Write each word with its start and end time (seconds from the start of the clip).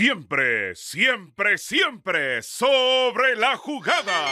Siempre, 0.00 0.74
siempre, 0.76 1.58
siempre 1.58 2.42
sobre 2.42 3.36
la 3.36 3.58
jugada. 3.58 4.24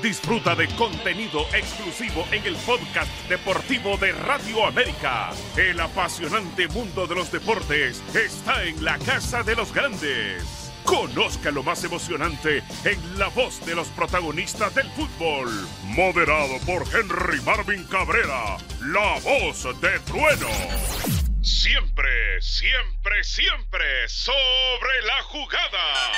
Disfruta 0.00 0.54
de 0.54 0.68
contenido 0.76 1.40
exclusivo 1.52 2.24
en 2.30 2.44
el 2.44 2.54
podcast 2.58 3.10
deportivo 3.28 3.96
de 3.96 4.12
Radio 4.12 4.64
América. 4.64 5.32
El 5.56 5.80
apasionante 5.80 6.68
mundo 6.68 7.08
de 7.08 7.16
los 7.16 7.32
deportes 7.32 8.04
está 8.14 8.62
en 8.62 8.84
la 8.84 8.96
casa 9.00 9.42
de 9.42 9.56
los 9.56 9.74
grandes. 9.74 10.70
Conozca 10.84 11.50
lo 11.50 11.64
más 11.64 11.82
emocionante 11.82 12.62
en 12.84 13.18
la 13.18 13.26
voz 13.30 13.66
de 13.66 13.74
los 13.74 13.88
protagonistas 13.88 14.76
del 14.76 14.88
fútbol. 14.90 15.50
Moderado 15.86 16.56
por 16.64 16.84
Henry 16.94 17.40
Marvin 17.40 17.82
Cabrera, 17.88 18.58
la 18.80 19.18
voz 19.24 19.64
de 19.80 19.98
trueno. 20.06 21.33
Siempre, 21.44 22.40
siempre, 22.40 23.22
siempre 23.22 24.08
sobre 24.08 25.02
la 25.06 25.22
jugada. 25.24 26.14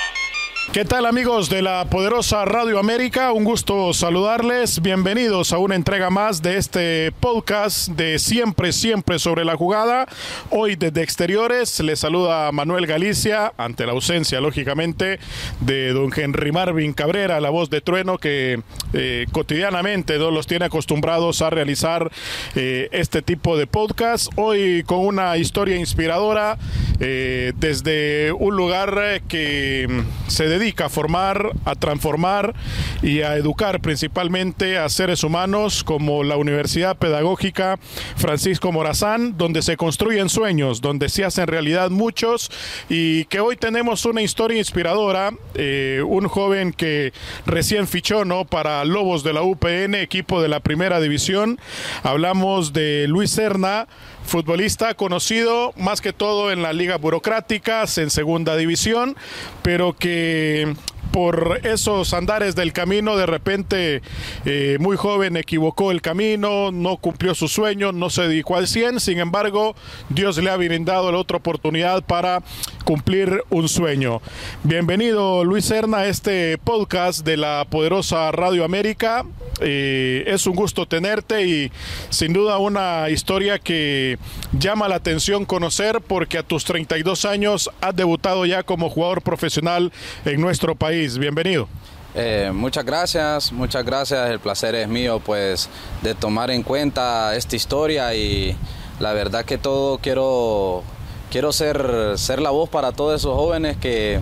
¿Qué 0.73 0.85
tal 0.85 1.05
amigos 1.05 1.49
de 1.49 1.61
la 1.61 1.85
poderosa 1.85 2.45
Radio 2.45 2.77
América? 2.77 3.31
Un 3.31 3.45
gusto 3.45 3.93
saludarles. 3.93 4.81
Bienvenidos 4.81 5.51
a 5.51 5.57
una 5.57 5.75
entrega 5.75 6.09
más 6.09 6.41
de 6.41 6.57
este 6.57 7.11
podcast 7.19 7.87
de 7.89 8.19
Siempre, 8.19 8.71
siempre 8.71 9.17
sobre 9.17 9.43
la 9.43 9.55
jugada. 9.55 10.07
Hoy 10.51 10.75
desde 10.75 11.01
exteriores 11.01 11.79
les 11.79 11.99
saluda 11.99 12.51
Manuel 12.51 12.85
Galicia, 12.85 13.53
ante 13.57 13.85
la 13.85 13.93
ausencia, 13.93 14.39
lógicamente, 14.39 15.19
de 15.61 15.93
don 15.93 16.11
Henry 16.15 16.51
Marvin 16.51 16.93
Cabrera, 16.93 17.41
la 17.41 17.49
voz 17.49 17.69
de 17.69 17.81
trueno 17.81 18.17
que 18.17 18.61
eh, 18.93 19.25
cotidianamente 19.31 20.17
los 20.19 20.47
tiene 20.47 20.65
acostumbrados 20.65 21.41
a 21.41 21.49
realizar 21.49 22.11
eh, 22.55 22.89
este 22.91 23.21
tipo 23.21 23.57
de 23.57 23.65
podcast. 23.67 24.27
Hoy 24.35 24.83
con 24.83 24.99
una 24.99 25.16
historia 25.37 25.77
inspiradora 25.77 26.57
eh, 26.99 27.53
desde 27.57 28.31
un 28.31 28.55
lugar 28.55 29.21
que 29.27 29.87
mm, 29.87 30.29
se 30.29 30.47
dedica 30.47 30.85
a 30.85 30.89
formar, 30.89 31.51
a 31.65 31.75
transformar 31.75 32.55
y 33.01 33.21
a 33.21 33.35
educar 33.35 33.81
principalmente 33.81 34.77
a 34.77 34.89
seres 34.89 35.23
humanos 35.23 35.83
como 35.83 36.23
la 36.23 36.37
Universidad 36.37 36.97
Pedagógica 36.97 37.79
Francisco 38.15 38.71
Morazán, 38.71 39.37
donde 39.37 39.61
se 39.61 39.77
construyen 39.77 40.29
sueños, 40.29 40.81
donde 40.81 41.09
se 41.09 41.25
hacen 41.25 41.47
realidad 41.47 41.89
muchos 41.89 42.49
y 42.89 43.25
que 43.25 43.39
hoy 43.39 43.57
tenemos 43.57 44.05
una 44.05 44.21
historia 44.21 44.57
inspiradora, 44.57 45.31
eh, 45.55 46.01
un 46.05 46.27
joven 46.27 46.73
que 46.73 47.13
recién 47.45 47.87
fichó 47.87 48.25
¿no? 48.25 48.45
para 48.45 48.83
Lobos 48.85 49.23
de 49.23 49.33
la 49.33 49.41
UPN, 49.43 49.95
equipo 49.95 50.41
de 50.41 50.47
la 50.47 50.59
primera 50.59 50.99
división. 50.99 51.59
Hablamos 52.03 52.73
de 52.73 53.05
Luis 53.07 53.31
Serna, 53.31 53.87
futbolista 54.27 54.93
conocido 54.93 55.73
más 55.77 56.01
que 56.01 56.13
todo 56.13 56.51
en 56.51 56.61
la 56.61 56.73
liga 56.73 56.97
burocráticas, 56.97 57.97
en 57.97 58.09
segunda 58.09 58.55
división, 58.55 59.15
pero 59.63 59.93
que 59.93 60.75
por 61.17 61.61
esos 61.63 62.13
andares 62.13 62.53
del 62.53 62.73
camino, 62.73 63.17
de 63.17 63.25
repente 63.25 64.03
eh, 64.45 64.77
muy 64.79 64.97
joven 64.97 65.35
equivocó 65.35 65.89
el 65.89 65.99
camino, 65.99 66.71
no 66.71 66.97
cumplió 66.97 67.33
su 67.33 67.47
sueño, 67.47 67.91
no 67.91 68.11
se 68.11 68.27
dedicó 68.27 68.55
al 68.55 68.67
100, 68.67 68.99
sin 68.99 69.17
embargo 69.17 69.75
Dios 70.09 70.37
le 70.37 70.51
ha 70.51 70.55
brindado 70.55 71.11
la 71.11 71.17
otra 71.17 71.37
oportunidad 71.37 72.03
para 72.03 72.43
cumplir 72.85 73.43
un 73.49 73.67
sueño. 73.67 74.21
Bienvenido 74.63 75.43
Luis 75.43 75.65
Serna 75.65 75.97
a 75.97 76.07
este 76.07 76.59
podcast 76.59 77.25
de 77.25 77.37
la 77.37 77.65
poderosa 77.67 78.31
Radio 78.31 78.63
América. 78.63 79.25
Eh, 79.59 80.23
es 80.27 80.45
un 80.45 80.55
gusto 80.55 80.85
tenerte 80.85 81.47
y 81.47 81.71
sin 82.11 82.31
duda 82.31 82.59
una 82.59 83.09
historia 83.09 83.57
que 83.57 84.19
llama 84.51 84.87
la 84.87 84.97
atención 84.97 85.45
conocer 85.45 85.99
porque 85.99 86.37
a 86.37 86.43
tus 86.43 86.63
32 86.63 87.25
años 87.25 87.71
has 87.81 87.95
debutado 87.95 88.45
ya 88.45 88.61
como 88.61 88.91
jugador 88.91 89.23
profesional 89.23 89.91
en 90.25 90.39
nuestro 90.39 90.75
país 90.75 91.06
bienvenido. 91.15 91.69
Eh, 92.15 92.51
muchas 92.53 92.83
gracias, 92.83 93.53
muchas 93.53 93.85
gracias. 93.85 94.29
El 94.29 94.39
placer 94.39 94.75
es 94.75 94.87
mío, 94.89 95.21
pues, 95.23 95.69
de 96.01 96.15
tomar 96.15 96.51
en 96.51 96.63
cuenta 96.63 97.35
esta 97.35 97.55
historia 97.55 98.13
y 98.13 98.57
la 98.99 99.13
verdad 99.13 99.45
que 99.45 99.57
todo 99.57 99.99
quiero, 99.99 100.83
quiero 101.31 101.53
ser, 101.53 102.17
ser 102.17 102.41
la 102.41 102.49
voz 102.49 102.69
para 102.69 102.91
todos 102.91 103.21
esos 103.21 103.35
jóvenes 103.35 103.77
que, 103.77 104.19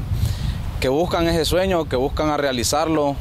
que 0.79 0.89
buscan 0.89 1.27
ese 1.27 1.45
sueño, 1.45 1.89
que 1.89 1.95
buscan 1.95 2.29
a 2.29 2.37
realizarlo. 2.37 3.15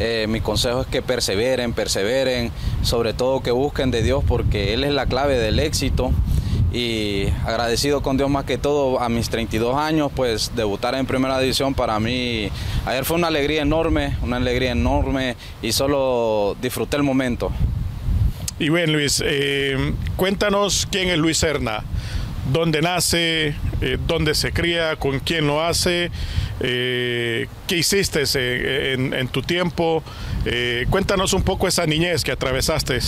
Eh, 0.00 0.26
mi 0.28 0.40
consejo 0.40 0.80
es 0.80 0.86
que 0.88 1.02
perseveren, 1.02 1.72
perseveren, 1.72 2.50
sobre 2.82 3.12
todo 3.12 3.42
que 3.42 3.52
busquen 3.52 3.92
de 3.92 4.02
Dios 4.02 4.24
porque 4.26 4.74
Él 4.74 4.82
es 4.82 4.92
la 4.92 5.06
clave 5.06 5.38
del 5.38 5.60
éxito 5.60 6.10
y 6.74 7.28
agradecido 7.46 8.02
con 8.02 8.16
Dios 8.16 8.28
más 8.28 8.44
que 8.44 8.58
todo 8.58 9.00
a 9.00 9.08
mis 9.08 9.30
32 9.30 9.76
años, 9.76 10.10
pues 10.14 10.50
debutar 10.56 10.96
en 10.96 11.06
primera 11.06 11.38
división 11.38 11.72
para 11.72 12.00
mí, 12.00 12.50
ayer 12.84 13.04
fue 13.04 13.16
una 13.16 13.28
alegría 13.28 13.62
enorme, 13.62 14.16
una 14.22 14.38
alegría 14.38 14.72
enorme 14.72 15.36
y 15.62 15.70
solo 15.70 16.56
disfruté 16.60 16.96
el 16.96 17.04
momento. 17.04 17.52
Y 18.58 18.70
bien 18.70 18.92
Luis, 18.92 19.22
eh, 19.24 19.94
cuéntanos 20.16 20.88
quién 20.90 21.10
es 21.10 21.18
Luis 21.18 21.38
Serna, 21.38 21.84
dónde 22.52 22.82
nace, 22.82 23.54
eh, 23.80 23.98
dónde 24.08 24.34
se 24.34 24.52
cría, 24.52 24.96
con 24.96 25.20
quién 25.20 25.46
lo 25.46 25.64
hace, 25.64 26.10
eh, 26.58 27.46
qué 27.68 27.76
hiciste 27.76 28.24
en, 28.94 29.14
en, 29.14 29.28
tu 29.28 29.42
tiempo, 29.42 30.02
cuéntanos 30.90 31.34
un 31.34 31.42
poco 31.42 31.68
esa 31.68 31.86
niñez 31.86 32.24
que 32.24 32.32
atravesaste. 32.32 32.98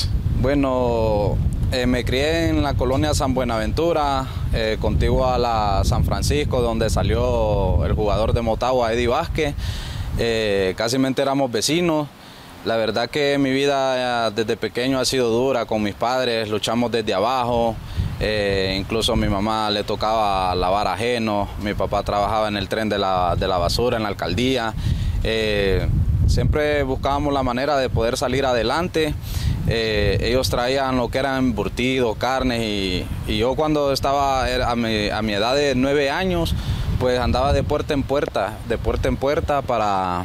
Bueno, 0.40 1.36
eh, 1.72 1.86
me 1.86 2.04
crié 2.04 2.48
en 2.48 2.62
la 2.62 2.74
colonia 2.74 3.14
San 3.14 3.34
Buenaventura, 3.34 4.26
eh, 4.52 4.76
contigua 4.80 5.34
a 5.34 5.38
la 5.38 5.82
San 5.84 6.04
Francisco, 6.04 6.62
donde 6.62 6.90
salió 6.90 7.84
el 7.84 7.92
jugador 7.92 8.32
de 8.32 8.42
Motagua, 8.42 8.92
Eddie 8.92 9.08
Vázquez. 9.08 9.54
Eh, 10.18 10.74
casi 10.76 10.96
éramos 11.16 11.50
vecinos. 11.50 12.08
La 12.64 12.76
verdad 12.76 13.08
que 13.08 13.38
mi 13.38 13.50
vida 13.50 14.28
eh, 14.28 14.32
desde 14.34 14.56
pequeño 14.56 14.98
ha 14.98 15.04
sido 15.04 15.30
dura 15.30 15.66
con 15.66 15.82
mis 15.82 15.94
padres, 15.94 16.48
luchamos 16.48 16.90
desde 16.90 17.14
abajo. 17.14 17.76
incluso 18.76 19.12
a 19.12 19.16
mi 19.16 19.28
mamá 19.28 19.70
le 19.70 19.84
tocaba 19.84 20.54
lavar 20.54 20.86
ajeno, 20.86 21.48
mi 21.62 21.74
papá 21.74 22.02
trabajaba 22.02 22.48
en 22.48 22.56
el 22.56 22.68
tren 22.68 22.88
de 22.88 22.98
la, 22.98 23.36
de 23.36 23.46
la 23.46 23.58
basura 23.58 23.96
en 23.96 24.04
la 24.04 24.08
alcaldía. 24.08 24.72
Siempre 26.26 26.82
buscábamos 26.82 27.32
la 27.32 27.42
manera 27.42 27.76
de 27.76 27.88
poder 27.88 28.16
salir 28.16 28.44
adelante. 28.44 29.14
Eh, 29.68 30.18
ellos 30.20 30.48
traían 30.48 30.96
lo 30.96 31.08
que 31.08 31.18
eran 31.18 31.38
embutidos, 31.38 32.16
carnes 32.16 32.62
y, 32.62 33.06
yo 33.26 33.54
cuando 33.56 33.92
estaba 33.92 34.44
a 34.44 34.76
mi, 34.76 35.08
a 35.10 35.22
mi, 35.22 35.32
edad 35.32 35.56
de 35.56 35.74
nueve 35.74 36.10
años, 36.10 36.54
pues 37.00 37.18
andaba 37.18 37.52
de 37.52 37.62
puerta 37.62 37.94
en 37.94 38.02
puerta, 38.02 38.58
de 38.68 38.78
puerta 38.78 39.08
en 39.08 39.16
puerta 39.16 39.62
para, 39.62 40.24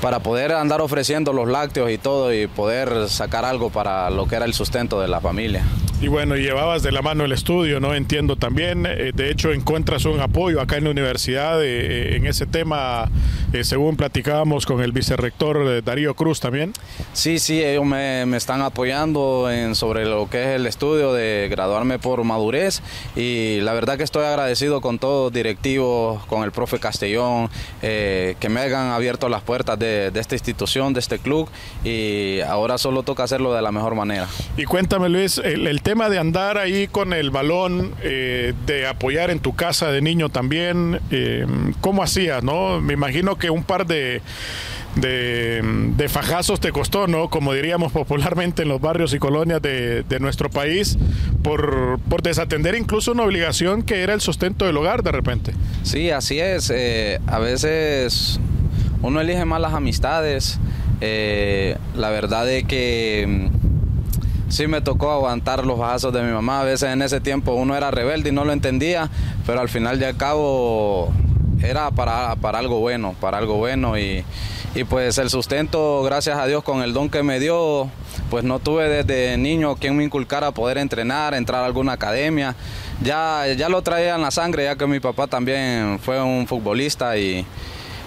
para 0.00 0.20
poder 0.20 0.52
andar 0.52 0.80
ofreciendo 0.80 1.32
los 1.32 1.48
lácteos 1.48 1.90
y 1.90 1.98
todo 1.98 2.32
y 2.32 2.46
poder 2.46 3.08
sacar 3.08 3.44
algo 3.44 3.70
para 3.70 4.10
lo 4.10 4.26
que 4.26 4.36
era 4.36 4.44
el 4.44 4.54
sustento 4.54 5.00
de 5.00 5.08
la 5.08 5.20
familia. 5.20 5.64
Y 6.04 6.08
bueno, 6.08 6.36
llevabas 6.36 6.82
de 6.82 6.92
la 6.92 7.00
mano 7.00 7.24
el 7.24 7.32
estudio, 7.32 7.80
¿no? 7.80 7.94
Entiendo 7.94 8.36
también. 8.36 8.84
Eh, 8.84 9.12
de 9.14 9.30
hecho, 9.30 9.52
encuentras 9.52 10.04
un 10.04 10.20
apoyo 10.20 10.60
acá 10.60 10.76
en 10.76 10.84
la 10.84 10.90
universidad 10.90 11.64
eh, 11.64 12.16
en 12.16 12.26
ese 12.26 12.44
tema, 12.44 13.10
eh, 13.54 13.64
según 13.64 13.96
platicábamos 13.96 14.66
con 14.66 14.82
el 14.82 14.92
vicerrector 14.92 15.82
Darío 15.82 16.12
Cruz 16.12 16.40
también. 16.40 16.74
Sí, 17.14 17.38
sí, 17.38 17.64
ellos 17.64 17.86
me, 17.86 18.26
me, 18.26 18.36
están 18.36 18.60
apoyando 18.60 19.50
en, 19.50 19.74
sobre 19.74 20.04
lo 20.04 20.28
que 20.28 20.42
es 20.42 20.48
el 20.56 20.66
estudio 20.66 21.14
de 21.14 21.48
graduarme 21.50 21.98
por 21.98 22.22
madurez. 22.22 22.82
Y 23.16 23.60
la 23.62 23.72
verdad 23.72 23.96
que 23.96 24.04
estoy 24.04 24.26
agradecido 24.26 24.82
con 24.82 24.98
todos 24.98 25.32
directivos, 25.32 26.22
con 26.26 26.44
el 26.44 26.52
profe 26.52 26.80
Castellón, 26.80 27.48
que 27.80 28.48
me 28.50 28.60
hayan 28.60 28.90
abierto 28.90 29.30
las 29.30 29.40
puertas 29.40 29.78
de, 29.78 30.10
de 30.10 30.20
esta 30.20 30.34
institución, 30.34 30.92
de 30.92 31.00
este 31.00 31.18
club. 31.18 31.48
Y 31.82 32.40
ahora 32.42 32.76
solo 32.76 33.04
toca 33.04 33.22
hacerlo 33.22 33.54
de 33.54 33.62
la 33.62 33.72
mejor 33.72 33.94
manera. 33.94 34.28
Y 34.58 34.64
cuéntame, 34.64 35.08
Luis, 35.08 35.38
el, 35.38 35.66
el 35.66 35.80
tema 35.80 35.93
de 35.94 36.18
andar 36.18 36.58
ahí 36.58 36.88
con 36.88 37.12
el 37.12 37.30
balón, 37.30 37.92
eh, 38.02 38.52
de 38.66 38.86
apoyar 38.86 39.30
en 39.30 39.38
tu 39.38 39.54
casa 39.54 39.92
de 39.92 40.02
niño 40.02 40.28
también, 40.28 41.00
eh, 41.10 41.46
¿cómo 41.80 42.02
hacías, 42.02 42.42
no? 42.42 42.80
Me 42.80 42.94
imagino 42.94 43.36
que 43.36 43.48
un 43.48 43.62
par 43.62 43.86
de, 43.86 44.20
de, 44.96 46.08
fajazos 46.08 46.58
te 46.58 46.72
costó, 46.72 47.06
¿no? 47.06 47.30
Como 47.30 47.54
diríamos 47.54 47.92
popularmente 47.92 48.62
en 48.62 48.68
los 48.68 48.80
barrios 48.80 49.14
y 49.14 49.18
colonias 49.18 49.62
de, 49.62 50.18
nuestro 50.20 50.50
país, 50.50 50.98
por, 51.42 52.00
por, 52.08 52.22
desatender 52.22 52.74
incluso 52.74 53.12
una 53.12 53.22
obligación 53.22 53.82
que 53.82 54.02
era 54.02 54.14
el 54.14 54.20
sustento 54.20 54.66
del 54.66 54.76
hogar 54.76 55.02
de 55.04 55.12
repente. 55.12 55.52
Sí, 55.84 56.10
así 56.10 56.40
es. 56.40 56.70
Eh, 56.74 57.20
a 57.26 57.38
veces 57.38 58.40
uno 59.00 59.20
elige 59.20 59.44
más 59.44 59.60
las 59.60 59.74
amistades. 59.74 60.58
la 61.00 62.10
verdad 62.10 62.50
es 62.50 62.64
que 62.64 63.50
sí 64.54 64.68
me 64.68 64.80
tocó 64.80 65.10
aguantar 65.10 65.66
los 65.66 65.76
bajazos 65.76 66.12
de 66.12 66.22
mi 66.22 66.30
mamá. 66.30 66.60
A 66.60 66.64
veces 66.64 66.88
en 66.92 67.02
ese 67.02 67.20
tiempo 67.20 67.54
uno 67.54 67.76
era 67.76 67.90
rebelde 67.90 68.28
y 68.28 68.32
no 68.32 68.44
lo 68.44 68.52
entendía, 68.52 69.10
pero 69.46 69.60
al 69.60 69.68
final 69.68 69.98
de 69.98 70.06
al 70.06 70.16
cabo 70.16 71.12
era 71.60 71.90
para, 71.90 72.36
para 72.36 72.60
algo 72.60 72.78
bueno, 72.78 73.16
para 73.20 73.38
algo 73.38 73.56
bueno 73.56 73.98
y, 73.98 74.24
y 74.76 74.84
pues 74.84 75.18
el 75.18 75.28
sustento, 75.28 76.04
gracias 76.04 76.38
a 76.38 76.46
Dios, 76.46 76.62
con 76.62 76.82
el 76.82 76.92
don 76.92 77.10
que 77.10 77.24
me 77.24 77.40
dio, 77.40 77.90
pues 78.30 78.44
no 78.44 78.60
tuve 78.60 78.88
desde 78.88 79.36
niño 79.38 79.74
quien 79.74 79.96
me 79.96 80.04
inculcara 80.04 80.52
poder 80.52 80.78
entrenar, 80.78 81.34
entrar 81.34 81.64
a 81.64 81.66
alguna 81.66 81.94
academia. 81.94 82.54
Ya, 83.02 83.46
ya 83.56 83.68
lo 83.68 83.82
traía 83.82 84.14
en 84.14 84.22
la 84.22 84.30
sangre, 84.30 84.64
ya 84.64 84.76
que 84.76 84.86
mi 84.86 85.00
papá 85.00 85.26
también 85.26 85.98
fue 86.00 86.22
un 86.22 86.46
futbolista 86.46 87.18
y, 87.18 87.44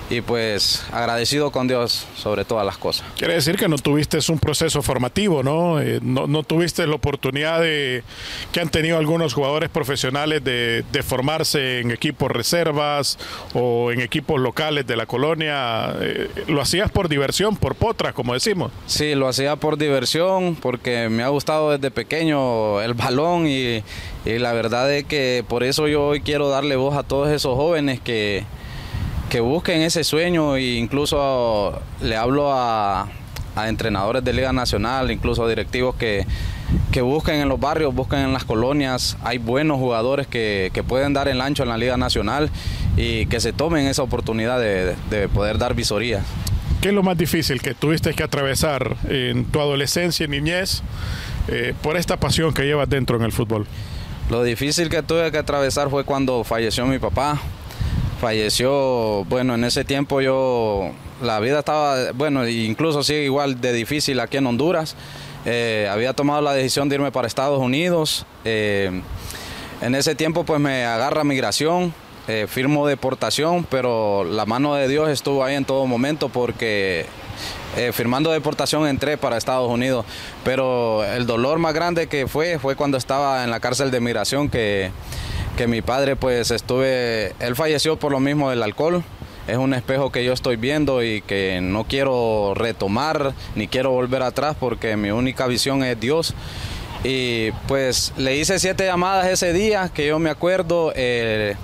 y 0.09 0.21
pues 0.21 0.85
agradecido 0.91 1.51
con 1.51 1.67
Dios 1.67 2.05
sobre 2.15 2.45
todas 2.45 2.65
las 2.65 2.77
cosas. 2.77 3.05
Quiere 3.17 3.33
decir 3.35 3.57
que 3.57 3.67
no 3.67 3.77
tuviste 3.77 4.19
un 4.29 4.39
proceso 4.39 4.81
formativo, 4.81 5.43
¿no? 5.43 5.81
Eh, 5.81 5.99
no, 6.01 6.27
no, 6.27 6.43
tuviste 6.43 6.87
la 6.87 6.95
oportunidad 6.95 7.61
de 7.61 8.03
que 8.51 8.61
han 8.61 8.69
tenido 8.69 8.97
algunos 8.97 9.33
jugadores 9.33 9.69
profesionales 9.69 10.43
de, 10.43 10.83
de, 10.91 11.03
formarse 11.03 11.79
en 11.79 11.91
equipos 11.91 12.31
reservas 12.31 13.17
o 13.53 13.91
en 13.91 14.01
equipos 14.01 14.39
locales 14.39 14.87
de 14.87 14.95
la 14.95 15.05
colonia. 15.05 15.93
Eh, 15.99 16.29
¿Lo 16.47 16.61
hacías 16.61 16.89
por 16.89 17.09
diversión, 17.09 17.55
por 17.55 17.75
potras, 17.75 18.13
como 18.13 18.33
decimos? 18.33 18.71
Sí, 18.85 19.15
lo 19.15 19.27
hacía 19.27 19.55
por 19.57 19.77
diversión 19.77 20.55
porque 20.55 21.09
me 21.09 21.23
ha 21.23 21.27
gustado 21.27 21.71
desde 21.71 21.91
pequeño 21.91 22.81
el 22.81 22.93
balón 22.93 23.47
y, 23.47 23.83
y 24.25 24.39
la 24.39 24.53
verdad 24.53 24.91
es 24.93 25.05
que 25.05 25.43
por 25.47 25.63
eso 25.63 25.87
yo 25.87 26.07
hoy 26.07 26.21
quiero 26.21 26.49
darle 26.49 26.75
voz 26.75 26.95
a 26.95 27.03
todos 27.03 27.29
esos 27.29 27.55
jóvenes 27.55 27.99
que 27.99 28.45
que 29.29 29.39
busquen 29.41 29.81
ese 29.81 30.03
sueño 30.03 30.55
e 30.55 30.75
incluso 30.75 31.79
le 32.01 32.15
hablo 32.15 32.53
a, 32.53 33.07
a, 33.55 33.69
entrenadores 33.69 34.23
de 34.23 34.33
Liga 34.33 34.53
Nacional, 34.53 35.11
incluso 35.11 35.43
a 35.43 35.49
directivos 35.49 35.95
que, 35.95 36.25
que, 36.91 37.01
busquen 37.01 37.35
en 37.35 37.49
los 37.49 37.59
barrios, 37.59 37.93
busquen 37.93 38.19
en 38.19 38.33
las 38.33 38.45
colonias. 38.45 39.17
Hay 39.23 39.37
buenos 39.37 39.77
jugadores 39.77 40.27
que, 40.27 40.71
que, 40.73 40.83
pueden 40.83 41.13
dar 41.13 41.27
el 41.27 41.41
ancho 41.41 41.63
en 41.63 41.69
la 41.69 41.77
Liga 41.77 41.97
Nacional 41.97 42.49
y 42.95 43.25
que 43.25 43.39
se 43.39 43.53
tomen 43.53 43.87
esa 43.87 44.03
oportunidad 44.03 44.59
de, 44.59 44.95
de 45.09 45.27
poder 45.27 45.57
dar 45.57 45.73
visoría. 45.73 46.21
¿Qué 46.81 46.89
es 46.89 46.93
lo 46.93 47.03
más 47.03 47.17
difícil 47.17 47.61
que 47.61 47.73
tuviste 47.73 48.13
que 48.13 48.23
atravesar 48.23 48.95
en 49.09 49.45
tu 49.45 49.59
adolescencia 49.59 50.25
y 50.25 50.29
niñez 50.29 50.83
eh, 51.47 51.73
por 51.81 51.97
esta 51.97 52.17
pasión 52.17 52.53
que 52.53 52.63
llevas 52.63 52.87
dentro 52.87 53.17
en 53.17 53.23
el 53.23 53.31
fútbol? 53.31 53.65
Lo 54.29 54.43
difícil 54.43 54.89
que 54.89 55.01
tuve 55.01 55.31
que 55.31 55.37
atravesar 55.37 55.89
fue 55.89 56.03
cuando 56.03 56.43
falleció 56.43 56.85
mi 56.85 56.99
papá 56.99 57.41
falleció, 58.19 59.25
bueno, 59.25 59.55
en 59.55 59.63
ese 59.63 59.85
tiempo 59.85 60.21
yo, 60.21 60.91
la 61.21 61.39
vida 61.39 61.59
estaba, 61.59 62.11
bueno, 62.13 62.47
incluso 62.47 63.03
sigue 63.03 63.23
igual 63.23 63.61
de 63.61 63.73
difícil 63.73 64.19
aquí 64.19 64.37
en 64.37 64.47
Honduras. 64.47 64.95
Eh, 65.45 65.87
había 65.89 66.13
tomado 66.13 66.41
la 66.41 66.53
decisión 66.53 66.89
de 66.89 66.95
irme 66.95 67.11
para 67.11 67.27
Estados 67.27 67.59
Unidos. 67.59 68.25
Eh, 68.43 69.01
en 69.81 69.95
ese 69.95 70.15
tiempo 70.15 70.43
pues 70.43 70.59
me 70.59 70.85
agarra 70.85 71.23
migración, 71.23 71.93
eh, 72.27 72.47
firmo 72.49 72.87
deportación, 72.87 73.65
pero 73.69 74.23
la 74.23 74.45
mano 74.45 74.73
de 74.75 74.87
Dios 74.87 75.09
estuvo 75.09 75.43
ahí 75.43 75.55
en 75.55 75.65
todo 75.65 75.85
momento 75.85 76.29
porque 76.29 77.05
firmando 77.93 78.31
deportación 78.31 78.87
entré 78.87 79.17
para 79.17 79.37
Estados 79.37 79.69
Unidos, 79.69 80.03
pero 80.43 81.03
el 81.03 81.27
dolor 81.27 81.59
más 81.59 81.75
grande 81.75 82.07
que 82.07 82.27
fue 82.27 82.57
fue 82.57 82.75
cuando 82.75 82.97
estaba 82.97 83.43
en 83.43 83.51
la 83.51 83.59
cárcel 83.59 83.91
de 83.91 83.99
migración 83.99 84.49
que 84.49 84.89
que 85.57 85.67
mi 85.67 85.81
padre 85.81 86.15
pues 86.15 86.51
estuve, 86.51 87.33
él 87.39 87.55
falleció 87.55 87.97
por 87.97 88.11
lo 88.11 88.19
mismo 88.19 88.51
del 88.51 88.61
alcohol. 88.61 89.03
Es 89.47 89.57
un 89.57 89.73
espejo 89.73 90.11
que 90.11 90.23
yo 90.23 90.31
estoy 90.31 90.55
viendo 90.55 91.03
y 91.03 91.21
que 91.21 91.59
no 91.61 91.85
quiero 91.85 92.53
retomar 92.53 93.33
ni 93.55 93.67
quiero 93.67 93.89
volver 93.89 94.21
atrás 94.21 94.55
porque 94.59 94.95
mi 94.97 95.09
única 95.09 95.47
visión 95.47 95.83
es 95.83 95.99
Dios. 95.99 96.35
Y 97.03 97.51
pues 97.67 98.13
le 98.17 98.37
hice 98.37 98.59
siete 98.59 98.85
llamadas 98.85 99.27
ese 99.27 99.51
día 99.51 99.89
que 99.91 100.05
yo 100.05 100.19
me 100.19 100.29
acuerdo, 100.29 100.93
eh, 100.95 101.55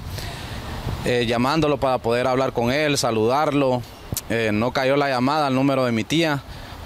eh, 1.06 1.26
llamándolo 1.28 1.78
para 1.78 2.00
poder 2.00 2.26
hablar 2.26 2.52
con 2.52 2.72
él, 2.72 2.98
saludarlo. 2.98 3.84
Eh, 4.32 4.50
no 4.52 4.72
cayó 4.72 4.96
la 4.96 5.10
llamada 5.10 5.48
al 5.48 5.54
número 5.54 5.86
de 5.86 5.92
mi 5.92 6.04
tía 6.04 6.42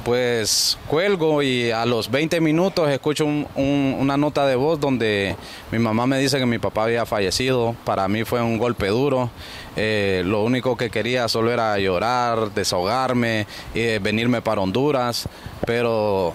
pues 0.07 0.77
cuelgo 0.88 1.42
y 1.42 1.69
a 1.69 1.86
los 1.86 2.09
20 2.09 2.39
minutos 2.39 2.89
escucho 2.89 3.25
un, 3.25 3.45
un, 3.56 3.98
una 4.00 4.15
nota 4.15 4.48
de 4.48 4.56
voz 4.56 4.80
donde 4.80 5.36
mi 5.69 5.80
mamá 5.80 6.07
me 6.07 6.18
dice 6.18 6.39
que 6.39 6.45
mi 6.45 6.59
papá 6.59 6.86
había 6.86 7.06
fallecido. 7.06 7.75
Para 7.83 8.07
mí 8.07 8.24
fue 8.24 8.42
un 8.42 8.57
golpe 8.57 8.88
duro. 8.88 9.30
Eh, 9.75 10.24
lo 10.25 10.45
único 10.45 10.77
que 10.77 10.89
quería 10.89 11.27
solo 11.27 11.51
era 11.51 11.77
llorar, 11.77 12.54
desahogarme, 12.54 13.48
eh, 13.75 14.00
venirme 14.01 14.42
para 14.42 14.62
Honduras, 14.62 15.27
pero 15.65 16.33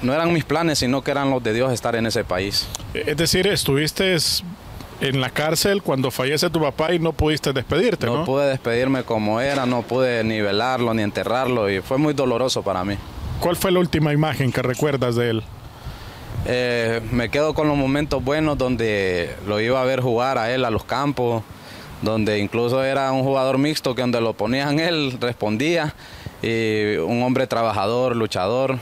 no 0.00 0.14
eran 0.14 0.32
mis 0.32 0.46
planes, 0.46 0.78
sino 0.78 1.02
que 1.02 1.10
eran 1.10 1.28
los 1.28 1.42
de 1.42 1.52
Dios 1.52 1.74
estar 1.74 1.94
en 1.96 2.06
ese 2.06 2.24
país. 2.24 2.68
Es 2.94 3.18
decir, 3.18 3.46
estuviste 3.48 4.16
en 5.00 5.20
la 5.20 5.30
cárcel 5.30 5.82
cuando 5.82 6.10
fallece 6.10 6.50
tu 6.50 6.60
papá 6.60 6.92
y 6.92 6.98
no 6.98 7.12
pudiste 7.12 7.52
despedirte, 7.52 8.06
¿no? 8.06 8.18
No 8.18 8.24
pude 8.24 8.48
despedirme 8.48 9.02
como 9.02 9.40
era, 9.40 9.66
no 9.66 9.82
pude 9.82 10.22
ni 10.24 10.40
velarlo 10.40 10.92
ni 10.94 11.02
enterrarlo 11.02 11.70
y 11.70 11.80
fue 11.80 11.98
muy 11.98 12.12
doloroso 12.12 12.62
para 12.62 12.84
mí. 12.84 12.96
¿Cuál 13.40 13.56
fue 13.56 13.70
la 13.70 13.78
última 13.78 14.12
imagen 14.12 14.52
que 14.52 14.62
recuerdas 14.62 15.16
de 15.16 15.30
él? 15.30 15.42
Eh, 16.46 17.00
me 17.10 17.30
quedo 17.30 17.54
con 17.54 17.68
los 17.68 17.76
momentos 17.76 18.22
buenos 18.22 18.56
donde 18.56 19.34
lo 19.46 19.60
iba 19.60 19.80
a 19.80 19.84
ver 19.84 20.00
jugar 20.00 20.38
a 20.38 20.52
él 20.52 20.64
a 20.64 20.70
los 20.70 20.84
campos, 20.84 21.42
donde 22.02 22.38
incluso 22.38 22.82
era 22.84 23.12
un 23.12 23.22
jugador 23.22 23.58
mixto 23.58 23.94
que 23.94 24.02
donde 24.02 24.20
lo 24.20 24.34
ponían 24.34 24.78
él 24.78 25.16
respondía 25.20 25.94
y 26.42 26.96
un 26.96 27.22
hombre 27.22 27.46
trabajador, 27.46 28.16
luchador. 28.16 28.78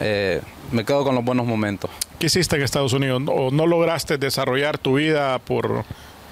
Eh, 0.00 0.40
me 0.72 0.84
quedo 0.84 1.04
con 1.04 1.14
los 1.14 1.24
buenos 1.24 1.46
momentos. 1.46 1.90
¿Qué 2.18 2.26
hiciste 2.26 2.56
en 2.56 2.62
Estados 2.62 2.92
Unidos? 2.92 3.22
¿O 3.28 3.50
no 3.50 3.66
lograste 3.66 4.18
desarrollar 4.18 4.78
tu 4.78 4.94
vida 4.94 5.38
por 5.38 5.84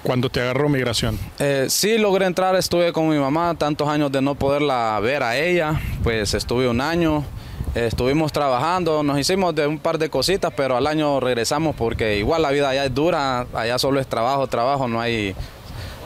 cuando 0.03 0.29
te 0.29 0.41
agarró 0.41 0.69
migración? 0.69 1.19
Eh, 1.39 1.67
sí, 1.69 1.97
logré 1.97 2.25
entrar, 2.25 2.55
estuve 2.55 2.93
con 2.93 3.09
mi 3.09 3.17
mamá, 3.17 3.55
tantos 3.55 3.87
años 3.87 4.11
de 4.11 4.21
no 4.21 4.35
poderla 4.35 4.99
ver 5.01 5.23
a 5.23 5.37
ella, 5.37 5.79
pues 6.03 6.33
estuve 6.33 6.67
un 6.67 6.81
año, 6.81 7.25
estuvimos 7.73 8.31
trabajando, 8.31 9.03
nos 9.03 9.19
hicimos 9.19 9.55
de 9.55 9.67
un 9.67 9.79
par 9.79 9.97
de 9.97 10.09
cositas, 10.09 10.53
pero 10.55 10.77
al 10.77 10.87
año 10.87 11.19
regresamos 11.19 11.75
porque 11.75 12.17
igual 12.17 12.41
la 12.41 12.51
vida 12.51 12.69
allá 12.69 12.85
es 12.85 12.93
dura, 12.93 13.47
allá 13.53 13.77
solo 13.79 13.99
es 13.99 14.07
trabajo, 14.07 14.47
trabajo, 14.47 14.87
no 14.87 15.01
hay, 15.01 15.35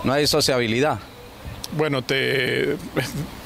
no 0.03 0.13
hay 0.13 0.25
sociabilidad. 0.25 0.99
Bueno, 1.73 2.01
te 2.01 2.75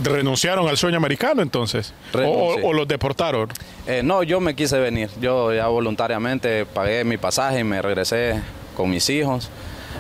renunciaron 0.04 0.68
al 0.68 0.78
sueño 0.78 0.98
americano 0.98 1.42
entonces, 1.42 1.94
o, 2.14 2.56
o, 2.64 2.74
los 2.74 2.88
deportaron. 2.88 3.50
Eh, 3.86 4.02
no, 4.04 4.24
yo 4.24 4.40
me 4.40 4.56
quise 4.56 4.80
venir, 4.80 5.10
yo 5.22 5.54
ya 5.54 5.68
voluntariamente 5.68 6.66
pagué 6.66 7.04
mi 7.04 7.18
pasaje 7.18 7.60
y 7.60 7.64
me 7.64 7.82
regresé 7.82 8.42
con 8.76 8.90
mis 8.90 9.10
hijos 9.10 9.50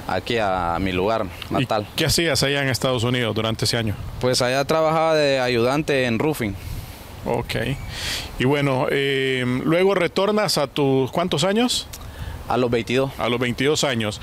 aquí 0.07 0.37
a 0.37 0.77
mi 0.79 0.91
lugar 0.91 1.25
natal. 1.49 1.87
¿Y 1.93 1.95
¿Qué 1.97 2.05
hacías 2.05 2.43
allá 2.43 2.61
en 2.61 2.69
Estados 2.69 3.03
Unidos 3.03 3.35
durante 3.35 3.65
ese 3.65 3.77
año? 3.77 3.95
Pues 4.19 4.41
allá 4.41 4.63
trabajaba 4.65 5.15
de 5.15 5.39
ayudante 5.39 6.05
en 6.05 6.19
roofing. 6.19 6.55
Ok. 7.25 7.55
Y 8.39 8.45
bueno, 8.45 8.87
eh, 8.91 9.43
luego 9.63 9.95
retornas 9.95 10.57
a 10.57 10.67
tus 10.67 11.11
cuántos 11.11 11.43
años? 11.43 11.87
A 12.47 12.57
los 12.57 12.69
22. 12.69 13.11
A 13.17 13.29
los 13.29 13.39
22 13.39 13.83
años. 13.83 14.21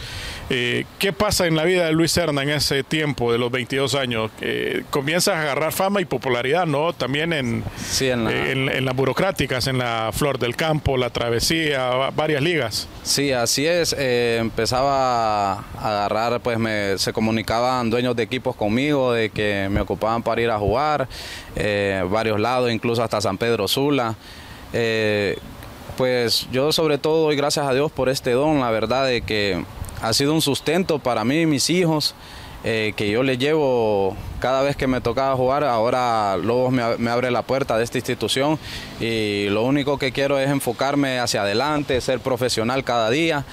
Eh, 0.50 0.85
¿Qué 0.99 1.12
pasa 1.12 1.47
en 1.47 1.56
la 1.56 1.65
vida 1.65 1.87
de 1.87 1.93
Luis 1.93 2.12
Serna 2.12 2.43
en 2.43 2.50
ese 2.50 2.83
tiempo 2.83 3.33
de 3.33 3.39
los 3.39 3.50
22 3.50 3.94
años? 3.94 4.31
Eh, 4.41 4.82
comienzas 4.91 5.37
a 5.37 5.43
agarrar 5.43 5.72
fama 5.72 6.01
y 6.01 6.05
popularidad, 6.05 6.67
¿no? 6.67 6.93
También 6.93 7.32
en, 7.32 7.65
sí, 7.77 8.08
en, 8.08 8.25
la... 8.25 8.51
en, 8.51 8.69
en, 8.69 8.84
las 8.84 8.94
burocráticas, 8.94 9.67
en 9.67 9.79
la 9.79 10.11
Flor 10.13 10.39
del 10.39 10.56
Campo, 10.56 10.96
la 10.96 11.11
Travesía, 11.11 12.11
varias 12.15 12.43
ligas. 12.43 12.89
Sí, 13.03 13.32
así 13.32 13.67
es. 13.67 13.94
Eh, 13.99 14.39
empezaba 14.41 15.53
a 15.53 15.65
agarrar, 15.81 16.41
pues 16.41 16.58
me, 16.58 16.99
se 16.99 17.13
comunicaban 17.13 17.89
dueños 17.89 18.17
de 18.17 18.25
equipos 18.25 18.56
conmigo, 18.56 19.13
de 19.13 19.31
que 19.31 19.69
me 19.70 19.81
ocupaban 19.81 20.22
para 20.22 20.43
ir 20.43 20.51
a 20.51 20.58
jugar, 20.58 21.08
eh, 21.56 22.05
varios 22.11 22.39
lados, 22.39 22.70
incluso 22.70 23.03
hasta 23.03 23.20
San 23.20 23.39
Pedro 23.39 23.69
Sula 23.69 24.17
pues 25.96 26.49
yo 26.51 26.72
sobre 26.72 26.96
todo 26.96 27.25
doy 27.25 27.37
gracias 27.37 27.67
a 27.67 27.75
Dios 27.75 27.93
por 27.93 28.08
este 28.08 28.31
don, 28.31 28.61
la 28.61 28.70
verdad 28.70 29.06
de 29.06 29.20
que 29.20 29.63
ha 30.03 30.13
sido 30.13 30.35
un 30.35 30.43
sustento 30.43 30.99
para 30.99 31.25
mí 31.25 31.43
y 31.43 31.47
mis 31.47 31.71
hijos, 31.71 32.15
eh, 32.65 32.93
que 32.97 33.11
yo 33.11 33.23
les 33.23 33.39
llevo 33.39 34.17
cada 34.39 34.63
vez 34.63 34.77
que 34.77 34.87
me 34.87 35.01
tocaba 35.01 35.35
jugar, 35.37 35.65
ahora 35.65 36.37
Lobos 36.37 36.73
me, 36.73 36.97
me, 36.99 37.11
abre 37.11 37.31
la 37.31 37.43
puerta 37.43 37.77
de 37.79 37.85
esta 37.85 37.99
institución 37.99 38.59
y 39.01 39.49
lo 39.49 39.63
único 39.63 39.99
que 39.99 40.13
quiero 40.13 40.39
es 40.39 40.51
enfocarme 40.51 41.19
hacia 41.19 41.43
adelante, 41.43 42.01
ser 42.01 42.21
profesional 42.21 42.85
cada 42.85 43.11
día 43.11 43.44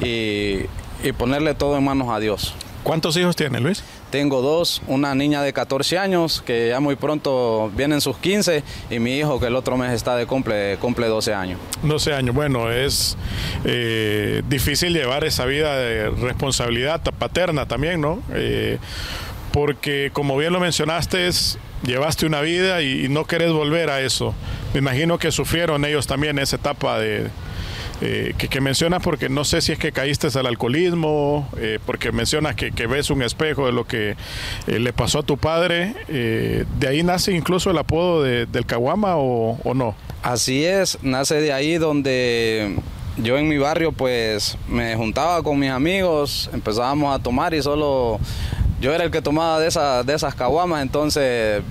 y, 0.00 0.60
y 1.02 1.12
ponerle 1.16 1.54
todo 1.54 1.76
en 1.78 1.84
manos 1.84 2.08
a 2.10 2.20
Dios. 2.20 2.54
¿Cuántos 2.82 3.16
hijos 3.16 3.36
tiene 3.36 3.60
Luis? 3.60 3.82
Tengo 4.12 4.42
dos, 4.42 4.82
una 4.88 5.14
niña 5.14 5.40
de 5.40 5.54
14 5.54 5.96
años 5.96 6.42
que 6.44 6.68
ya 6.68 6.80
muy 6.80 6.96
pronto 6.96 7.72
vienen 7.74 8.02
sus 8.02 8.18
15 8.18 8.62
y 8.90 8.98
mi 8.98 9.16
hijo 9.16 9.40
que 9.40 9.46
el 9.46 9.56
otro 9.56 9.78
mes 9.78 9.90
está 9.92 10.16
de 10.16 10.26
cumple, 10.26 10.76
cumple 10.76 11.06
12 11.06 11.32
años. 11.32 11.58
12 11.82 12.12
años, 12.12 12.34
bueno, 12.34 12.70
es 12.70 13.16
eh, 13.64 14.42
difícil 14.50 14.92
llevar 14.92 15.24
esa 15.24 15.46
vida 15.46 15.78
de 15.78 16.10
responsabilidad 16.10 17.00
paterna 17.18 17.66
también, 17.66 18.02
¿no? 18.02 18.22
Eh, 18.34 18.76
porque 19.50 20.10
como 20.12 20.36
bien 20.36 20.52
lo 20.52 20.60
mencionaste, 20.60 21.30
llevaste 21.82 22.26
una 22.26 22.42
vida 22.42 22.82
y, 22.82 23.06
y, 23.06 23.08
no 23.08 23.24
querés 23.24 23.50
volver 23.50 23.88
a 23.88 24.02
eso. 24.02 24.34
Me 24.74 24.80
imagino 24.80 25.18
que 25.18 25.32
sufrieron 25.32 25.86
ellos 25.86 26.06
también 26.06 26.38
esa 26.38 26.56
etapa 26.56 26.98
de, 26.98 27.30
eh, 28.02 28.34
que, 28.36 28.60
mencionas 28.60 29.02
porque 29.02 29.28
no 29.28 29.44
sé 29.44 29.60
si 29.60 29.72
es 29.72 29.78
que 29.78 29.92
caíste 29.92 30.26
al 30.36 30.46
alcoholismo, 30.46 31.48
eh, 31.56 31.78
porque 31.86 32.10
mencionas 32.10 32.56
que, 32.56 32.70
ves 32.86 33.10
un 33.10 33.22
espejo 33.22 33.66
de 33.66 33.72
lo 33.72 33.86
que 33.86 34.16
le 34.66 34.92
pasó 34.92 35.20
a 35.20 35.22
tu 35.22 35.38
padre. 35.38 35.94
¿De 36.08 36.88
ahí 36.88 37.02
nace 37.02 37.32
incluso 37.32 37.70
el 37.70 37.78
apodo 37.78 38.22
de, 38.22 38.46
del 38.46 38.66
Caguama 38.66 39.16
o, 39.16 39.74
no? 39.74 39.94
Así 40.22 40.64
es, 40.64 40.98
nace 41.02 41.36
de 41.40 41.52
ahí 41.52 41.78
donde 41.78 42.76
yo 43.18 43.38
en 43.38 43.48
mi 43.48 43.58
barrio 43.58 43.92
pues 43.92 44.58
me 44.68 44.96
juntaba 44.96 45.42
con 45.42 45.58
mis 45.58 45.70
amigos, 45.70 46.50
empezábamos 46.52 47.14
a 47.14 47.22
tomar 47.22 47.54
y 47.54 47.62
solo 47.62 48.18
yo 48.80 48.92
era 48.92 49.04
el 49.04 49.10
que 49.10 49.22
tomaba 49.22 49.60
de 49.60 49.70
de 50.04 50.14
esas 50.14 50.34
caguamas, 50.34 50.82
entonces 50.82 51.62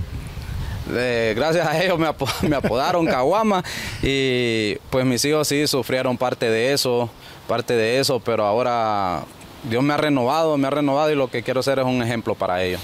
gracias 0.86 1.66
a 1.66 1.82
ellos 1.82 1.98
me, 2.42 2.56
apodaron 2.56 3.06
caguama 3.06 3.62
y 4.02 4.76
pues 4.90 5.04
mis 5.04 5.24
hijos 5.24 5.48
sí 5.48 5.66
sufrieron 5.66 6.16
parte 6.16 6.48
de 6.50 6.72
eso, 6.72 7.10
parte 7.48 7.74
de 7.74 7.98
eso, 7.98 8.20
pero 8.20 8.44
ahora 8.44 9.24
Dios 9.64 9.82
me 9.82 9.94
ha 9.94 9.96
renovado, 9.96 10.56
me 10.58 10.66
ha 10.66 10.70
renovado 10.70 11.10
y 11.10 11.14
lo 11.14 11.28
que 11.28 11.42
quiero 11.42 11.62
ser 11.62 11.78
es 11.78 11.84
un 11.84 12.02
ejemplo 12.02 12.34
para 12.34 12.62
ellos. 12.62 12.80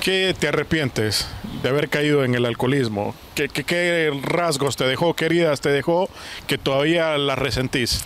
¿Qué 0.00 0.36
te 0.38 0.46
arrepientes 0.48 1.26
de 1.62 1.68
haber 1.68 1.88
caído 1.88 2.24
en 2.24 2.36
el 2.36 2.46
alcoholismo? 2.46 3.14
¿Qué, 3.34 3.48
qué, 3.48 4.12
rasgos 4.22 4.76
te 4.76 4.84
dejó, 4.84 5.14
qué 5.14 5.24
heridas 5.24 5.60
te 5.60 5.70
dejó 5.70 6.08
que 6.46 6.58
todavía 6.58 7.18
las 7.18 7.38
resentís? 7.38 8.04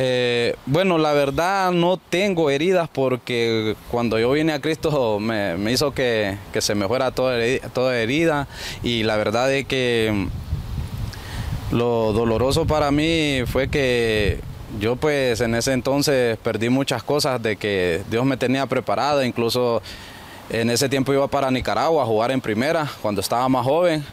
Eh, 0.00 0.54
bueno, 0.66 0.96
la 0.96 1.12
verdad 1.12 1.72
no 1.72 1.96
tengo 1.96 2.50
heridas 2.50 2.88
porque 2.88 3.74
cuando 3.90 4.16
yo 4.16 4.30
vine 4.30 4.52
a 4.52 4.60
Cristo 4.60 5.18
me, 5.18 5.72
hizo 5.72 5.92
que, 5.92 6.38
se 6.60 6.76
me 6.76 6.86
fuera 6.86 7.10
toda, 7.10 7.36
toda 7.74 7.98
herida. 7.98 8.46
Y 8.84 9.02
la 9.02 9.16
verdad 9.16 9.52
es 9.52 9.66
que 9.66 10.28
lo 11.72 12.12
doloroso 12.12 12.64
para 12.64 12.92
mí 12.92 13.40
fue 13.46 13.68
que 13.68 14.40
yo 14.78 14.94
pues 14.94 15.40
en 15.40 15.56
ese 15.56 15.72
entonces 15.72 16.38
perdí 16.38 16.68
muchas 16.68 17.02
cosas 17.02 17.42
de 17.42 17.56
que 17.56 18.02
Dios 18.08 18.24
me 18.24 18.36
tenía 18.36 18.66
preparada, 18.66 19.26
incluso 19.26 19.82
en 20.48 20.70
ese 20.70 20.88
tiempo 20.88 21.12
iba 21.12 21.26
para 21.26 21.50
Nicaragua 21.50 22.04
a 22.04 22.06
jugar 22.06 22.30
en 22.30 22.40
primera 22.40 22.88
cuando 23.02 23.20
estaba 23.20 23.48
más 23.48 23.64
joven, 23.64 24.04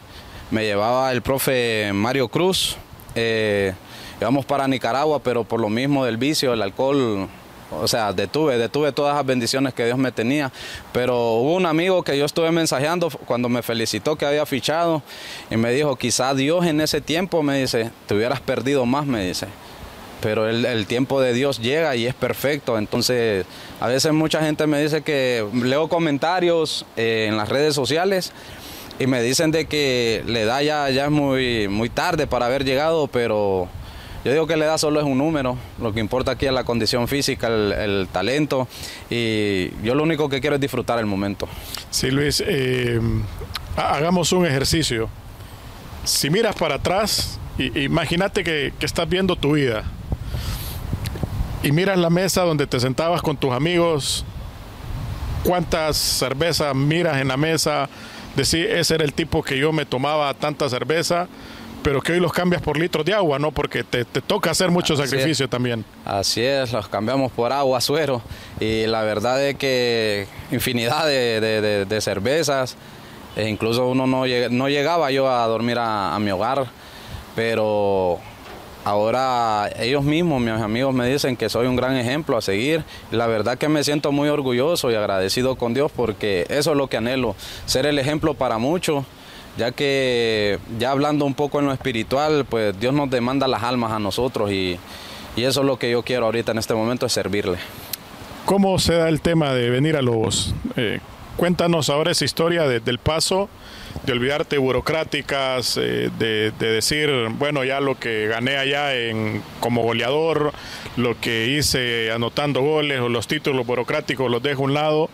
me 0.50 0.64
llevaba 0.64 1.12
el 1.12 1.22
profe 1.22 1.92
Mario 1.94 2.26
Cruz. 2.26 2.76
Eh, 3.14 3.72
íbamos 4.20 4.44
para 4.44 4.66
Nicaragua, 4.68 5.20
pero 5.20 5.44
por 5.44 5.60
lo 5.60 5.68
mismo 5.68 6.04
del 6.04 6.16
vicio, 6.16 6.52
el 6.52 6.62
alcohol, 6.62 7.28
o 7.70 7.88
sea, 7.88 8.12
detuve, 8.12 8.58
detuve 8.58 8.92
todas 8.92 9.16
las 9.16 9.26
bendiciones 9.26 9.74
que 9.74 9.84
Dios 9.84 9.98
me 9.98 10.12
tenía. 10.12 10.52
Pero 10.92 11.34
hubo 11.34 11.54
un 11.54 11.66
amigo 11.66 12.02
que 12.02 12.16
yo 12.16 12.24
estuve 12.24 12.50
mensajeando 12.50 13.10
cuando 13.26 13.48
me 13.48 13.62
felicitó 13.62 14.16
que 14.16 14.26
había 14.26 14.46
fichado 14.46 15.02
y 15.50 15.56
me 15.56 15.72
dijo, 15.72 15.96
quizá 15.96 16.34
Dios 16.34 16.66
en 16.66 16.80
ese 16.80 17.00
tiempo, 17.00 17.42
me 17.42 17.58
dice, 17.58 17.90
te 18.06 18.14
hubieras 18.14 18.40
perdido 18.40 18.86
más, 18.86 19.06
me 19.06 19.26
dice. 19.26 19.46
Pero 20.20 20.48
el, 20.48 20.86
tiempo 20.86 21.20
de 21.20 21.34
Dios 21.34 21.60
llega 21.60 21.94
y 21.94 22.06
es 22.06 22.14
perfecto. 22.14 22.78
Entonces, 22.78 23.44
a 23.80 23.86
veces 23.88 24.12
mucha 24.12 24.40
gente 24.40 24.66
me 24.66 24.80
dice 24.82 25.02
que 25.02 25.46
leo 25.52 25.88
comentarios 25.88 26.86
eh, 26.96 27.26
en 27.28 27.36
las 27.36 27.48
redes 27.48 27.74
sociales 27.74 28.32
y 28.98 29.06
me 29.06 29.22
dicen 29.22 29.50
de 29.50 29.66
que 29.66 30.24
la 30.26 30.40
edad 30.40 30.60
ya, 30.62 30.90
ya 30.90 31.04
es 31.04 31.10
muy, 31.10 31.68
muy 31.68 31.90
tarde 31.90 32.26
para 32.26 32.46
haber 32.46 32.64
llegado, 32.64 33.08
pero 33.08 33.68
yo 34.26 34.32
digo 34.32 34.48
que 34.48 34.56
la 34.56 34.64
edad 34.64 34.76
solo 34.76 34.98
es 34.98 35.06
un 35.06 35.18
número, 35.18 35.56
lo 35.80 35.92
que 35.92 36.00
importa 36.00 36.32
aquí 36.32 36.46
es 36.46 36.52
la 36.52 36.64
condición 36.64 37.06
física, 37.06 37.46
el, 37.46 38.08
talento 38.10 38.66
y 39.08 39.70
yo 39.84 39.94
lo 39.94 40.02
único 40.02 40.28
que 40.28 40.40
quiero 40.40 40.56
es 40.56 40.60
disfrutar 40.60 40.98
el 40.98 41.06
momento. 41.06 41.46
Sí, 41.90 42.10
Luis, 42.10 42.42
eh, 42.44 43.00
hagamos 43.76 44.32
un 44.32 44.44
ejercicio. 44.44 45.08
Si 46.02 46.28
miras 46.28 46.56
para 46.56 46.74
atrás, 46.74 47.38
imagínate 47.56 48.42
que, 48.42 48.72
que 48.76 48.86
estás 48.86 49.08
viendo 49.08 49.36
tu 49.36 49.52
vida 49.52 49.84
y 51.62 51.70
miras 51.70 51.96
la 51.96 52.10
mesa 52.10 52.42
donde 52.42 52.66
te 52.66 52.80
sentabas 52.80 53.22
con 53.22 53.36
tus 53.36 53.52
amigos, 53.52 54.24
cuántas 55.44 55.96
cervezas 55.96 56.74
miras 56.74 57.20
en 57.20 57.28
la 57.28 57.36
mesa, 57.36 57.88
decir, 58.34 58.66
ese 58.66 58.96
era 58.96 59.04
el 59.04 59.12
tipo 59.12 59.44
que 59.44 59.56
yo 59.56 59.70
me 59.70 59.86
tomaba 59.86 60.34
tanta 60.34 60.68
cerveza 60.68 61.28
pero 61.86 62.02
que 62.02 62.10
hoy 62.10 62.18
los 62.18 62.32
cambias 62.32 62.60
por 62.60 62.76
litros 62.76 63.04
de 63.04 63.14
agua, 63.14 63.38
¿no? 63.38 63.52
Porque 63.52 63.84
te, 63.84 64.04
toca 64.04 64.50
hacer 64.50 64.72
mucho 64.72 64.96
sacrificio 64.96 65.48
también. 65.48 65.84
Así 66.04 66.42
es, 66.42 66.72
los 66.72 66.88
cambiamos 66.88 67.30
por 67.30 67.52
agua, 67.52 67.80
suero, 67.80 68.22
y 68.58 68.86
la 68.86 69.02
verdad 69.02 69.40
es 69.40 69.54
que 69.54 70.26
infinidad 70.50 71.06
de, 71.06 71.98
cervezas, 72.00 72.76
e 73.36 73.48
incluso 73.48 73.86
uno 73.86 74.04
no, 74.08 74.24
no, 74.50 74.68
llegaba 74.68 75.12
yo 75.12 75.30
a 75.30 75.46
dormir 75.46 75.78
a, 75.78 76.18
mi 76.18 76.32
hogar, 76.32 76.66
pero 77.36 78.18
ahora 78.84 79.70
ellos 79.78 80.02
mismos, 80.02 80.40
mis 80.40 80.60
amigos, 80.60 80.92
me 80.92 81.06
dicen 81.06 81.36
que 81.36 81.48
soy 81.48 81.68
un 81.68 81.76
gran 81.76 81.96
ejemplo 81.96 82.36
a 82.36 82.42
seguir. 82.42 82.82
La 83.12 83.28
verdad 83.28 83.58
que 83.58 83.68
me 83.68 83.84
siento 83.84 84.10
muy 84.10 84.28
orgulloso 84.28 84.90
y 84.90 84.96
agradecido 84.96 85.54
con 85.54 85.72
Dios 85.72 85.92
porque 85.94 86.46
eso 86.48 86.72
es 86.72 86.76
lo 86.76 86.88
que 86.88 86.96
anhelo, 86.96 87.36
ser 87.66 87.86
el 87.86 88.00
ejemplo 88.00 88.34
para 88.34 88.58
muchos 88.58 89.04
ya 89.56 89.72
que 89.72 90.58
ya 90.78 90.90
hablando 90.90 91.24
un 91.24 91.34
poco 91.34 91.58
en 91.60 91.66
lo 91.66 91.72
espiritual, 91.72 92.44
pues 92.44 92.78
Dios 92.78 92.92
nos 92.94 93.10
demanda 93.10 93.48
las 93.48 93.62
almas 93.62 93.92
a 93.92 93.98
nosotros 93.98 94.50
y, 94.50 94.78
eso 95.36 95.60
es 95.60 95.66
lo 95.66 95.78
que 95.78 95.90
yo 95.90 96.02
quiero 96.02 96.24
ahorita 96.24 96.52
en 96.52 96.58
este 96.58 96.74
momento, 96.74 97.04
es 97.04 97.12
servirle. 97.12 97.58
¿Cómo 98.46 98.78
se 98.78 98.94
da 98.94 99.10
el 99.10 99.20
tema 99.20 99.52
de 99.52 99.68
venir 99.68 99.96
a 99.96 100.00
Lobos? 100.00 100.54
Eh, 100.76 101.00
cuéntanos 101.36 101.90
ahora 101.90 102.12
esa 102.12 102.24
historia 102.24 102.66
del 102.66 102.98
paso, 102.98 103.50
de 104.06 104.12
olvidarte 104.12 104.56
burocráticas, 104.56 105.76
eh, 105.76 106.10
de, 106.18 106.52
decir, 106.52 107.10
bueno, 107.38 107.64
ya 107.64 107.80
lo 107.80 107.98
que 107.98 108.28
gané 108.28 108.56
allá 108.56 108.94
en, 108.94 109.42
como 109.60 109.82
goleador, 109.82 110.52
lo 110.96 111.20
que 111.20 111.48
hice 111.48 112.10
anotando 112.12 112.62
goles 112.62 113.00
o 113.00 113.10
los 113.10 113.26
títulos 113.26 113.66
burocráticos 113.66 114.30
los 114.30 114.42
dejo 114.42 114.62
a 114.62 114.64
un 114.64 114.74
lado 114.74 115.10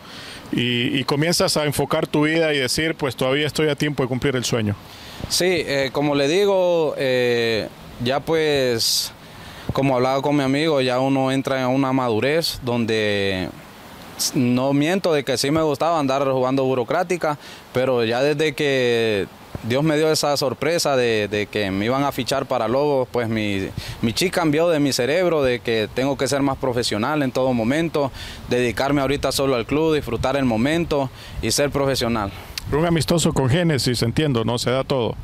y, 0.55 1.03
comienzas 1.05 1.57
a 1.57 1.65
enfocar 1.65 2.07
tu 2.07 2.23
vida 2.23 2.53
y 2.53 2.59
decir, 2.59 2.95
pues 2.95 3.15
todavía 3.15 3.47
estoy 3.47 3.69
a 3.69 3.75
tiempo 3.75 4.03
de 4.03 4.09
cumplir 4.09 4.35
el 4.35 4.45
sueño. 4.45 4.75
Sí, 5.29 5.45
eh, 5.45 5.89
como 5.91 6.15
le 6.15 6.27
digo, 6.27 6.93
eh, 6.97 7.67
ya 8.03 8.19
pues, 8.19 9.11
como 9.73 9.95
hablaba 9.95 10.21
con 10.21 10.35
mi 10.35 10.43
amigo, 10.43 10.81
ya 10.81 10.99
uno 10.99 11.31
entra 11.31 11.61
en 11.61 11.67
una 11.67 11.93
madurez 11.93 12.59
donde 12.63 13.49
no 14.35 14.73
miento 14.73 15.13
de 15.13 15.23
que 15.23 15.37
sí 15.37 15.49
me 15.51 15.61
gustaba 15.61 15.99
andar 15.99 16.23
jugando 16.29 16.63
burocrática, 16.63 17.37
pero 17.73 18.03
ya 18.03 18.21
desde 18.21 18.53
que 18.53 19.27
Dios 19.63 19.83
me 19.83 19.95
dio 19.97 20.11
esa 20.11 20.35
sorpresa 20.35 20.95
de, 20.95 21.47
que 21.51 21.71
me 21.71 21.85
iban 21.85 22.03
a 22.03 22.11
fichar 22.11 22.45
para 22.45 22.67
Lobos, 22.67 23.07
pues 23.11 23.29
mi, 23.29 23.69
mi 24.01 24.13
chip 24.13 24.33
cambió 24.33 24.67
de 24.69 24.79
mi 24.79 24.91
cerebro, 24.91 25.43
de 25.43 25.59
que 25.59 25.87
tengo 25.93 26.17
que 26.17 26.27
ser 26.27 26.41
más 26.41 26.57
profesional 26.57 27.23
en 27.23 27.31
todo 27.31 27.53
momento, 27.53 28.11
dedicarme 28.49 29.01
ahorita 29.01 29.31
solo 29.31 29.55
al 29.55 29.65
club, 29.65 29.95
disfrutar 29.95 30.35
el 30.35 30.45
momento 30.45 31.09
y 31.41 31.51
ser 31.51 31.69
profesional. 31.69 32.31
Un 32.71 32.85
amistoso 32.85 33.33
con 33.33 33.49
Génesis, 33.49 34.01
entiendo, 34.01 34.43
¿no? 34.43 34.57
Se 34.57 34.71
da 34.71 34.83
todo. 34.83 35.15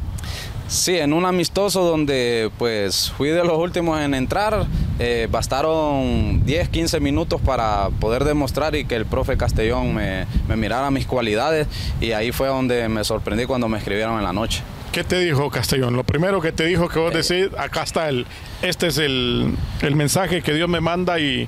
Sí, 0.68 0.98
en 0.98 1.14
un 1.14 1.26
amistoso 1.26 1.84
donde 1.84 2.52
pues 2.60 3.12
fui 3.18 3.30
de 3.30 3.44
los 3.44 3.58
últimos 3.58 4.00
en 4.02 4.14
entrar, 4.14 4.68
eh, 5.00 5.30
bastaron 5.32 6.46
10, 6.46 6.68
15 6.68 7.00
minutos 7.00 7.40
para 7.40 7.90
poder 8.02 8.26
demostrar 8.26 8.76
y 8.76 8.84
que 8.84 8.96
el 8.96 9.06
profe 9.06 9.38
Castellón 9.38 9.96
me, 9.96 10.26
mirara 10.58 10.92
mis 10.92 11.06
cualidades 11.06 11.68
y 12.02 12.12
ahí 12.12 12.34
fue 12.34 12.50
donde 12.50 12.90
me 12.90 13.06
sorprendí 13.06 13.46
cuando 13.46 13.70
me 13.70 13.78
escribieron 13.78 14.18
en 14.18 14.26
la 14.26 14.34
noche. 14.34 14.62
¿Qué 14.92 15.06
te 15.06 15.20
dijo 15.20 15.50
Castellón? 15.50 15.96
Lo 15.96 16.04
primero 16.04 16.42
que 16.42 16.52
te 16.52 16.66
dijo 16.66 16.90
que 16.90 17.00
vos 17.00 17.14
decís, 17.14 17.48
acá 17.58 17.84
está 17.84 18.10
el, 18.10 18.26
este 18.62 18.88
es 18.88 18.98
el, 18.98 19.56
mensaje 19.94 20.42
que 20.42 20.54
Dios 20.54 20.68
me 20.68 20.82
manda 20.82 21.20
y, 21.20 21.48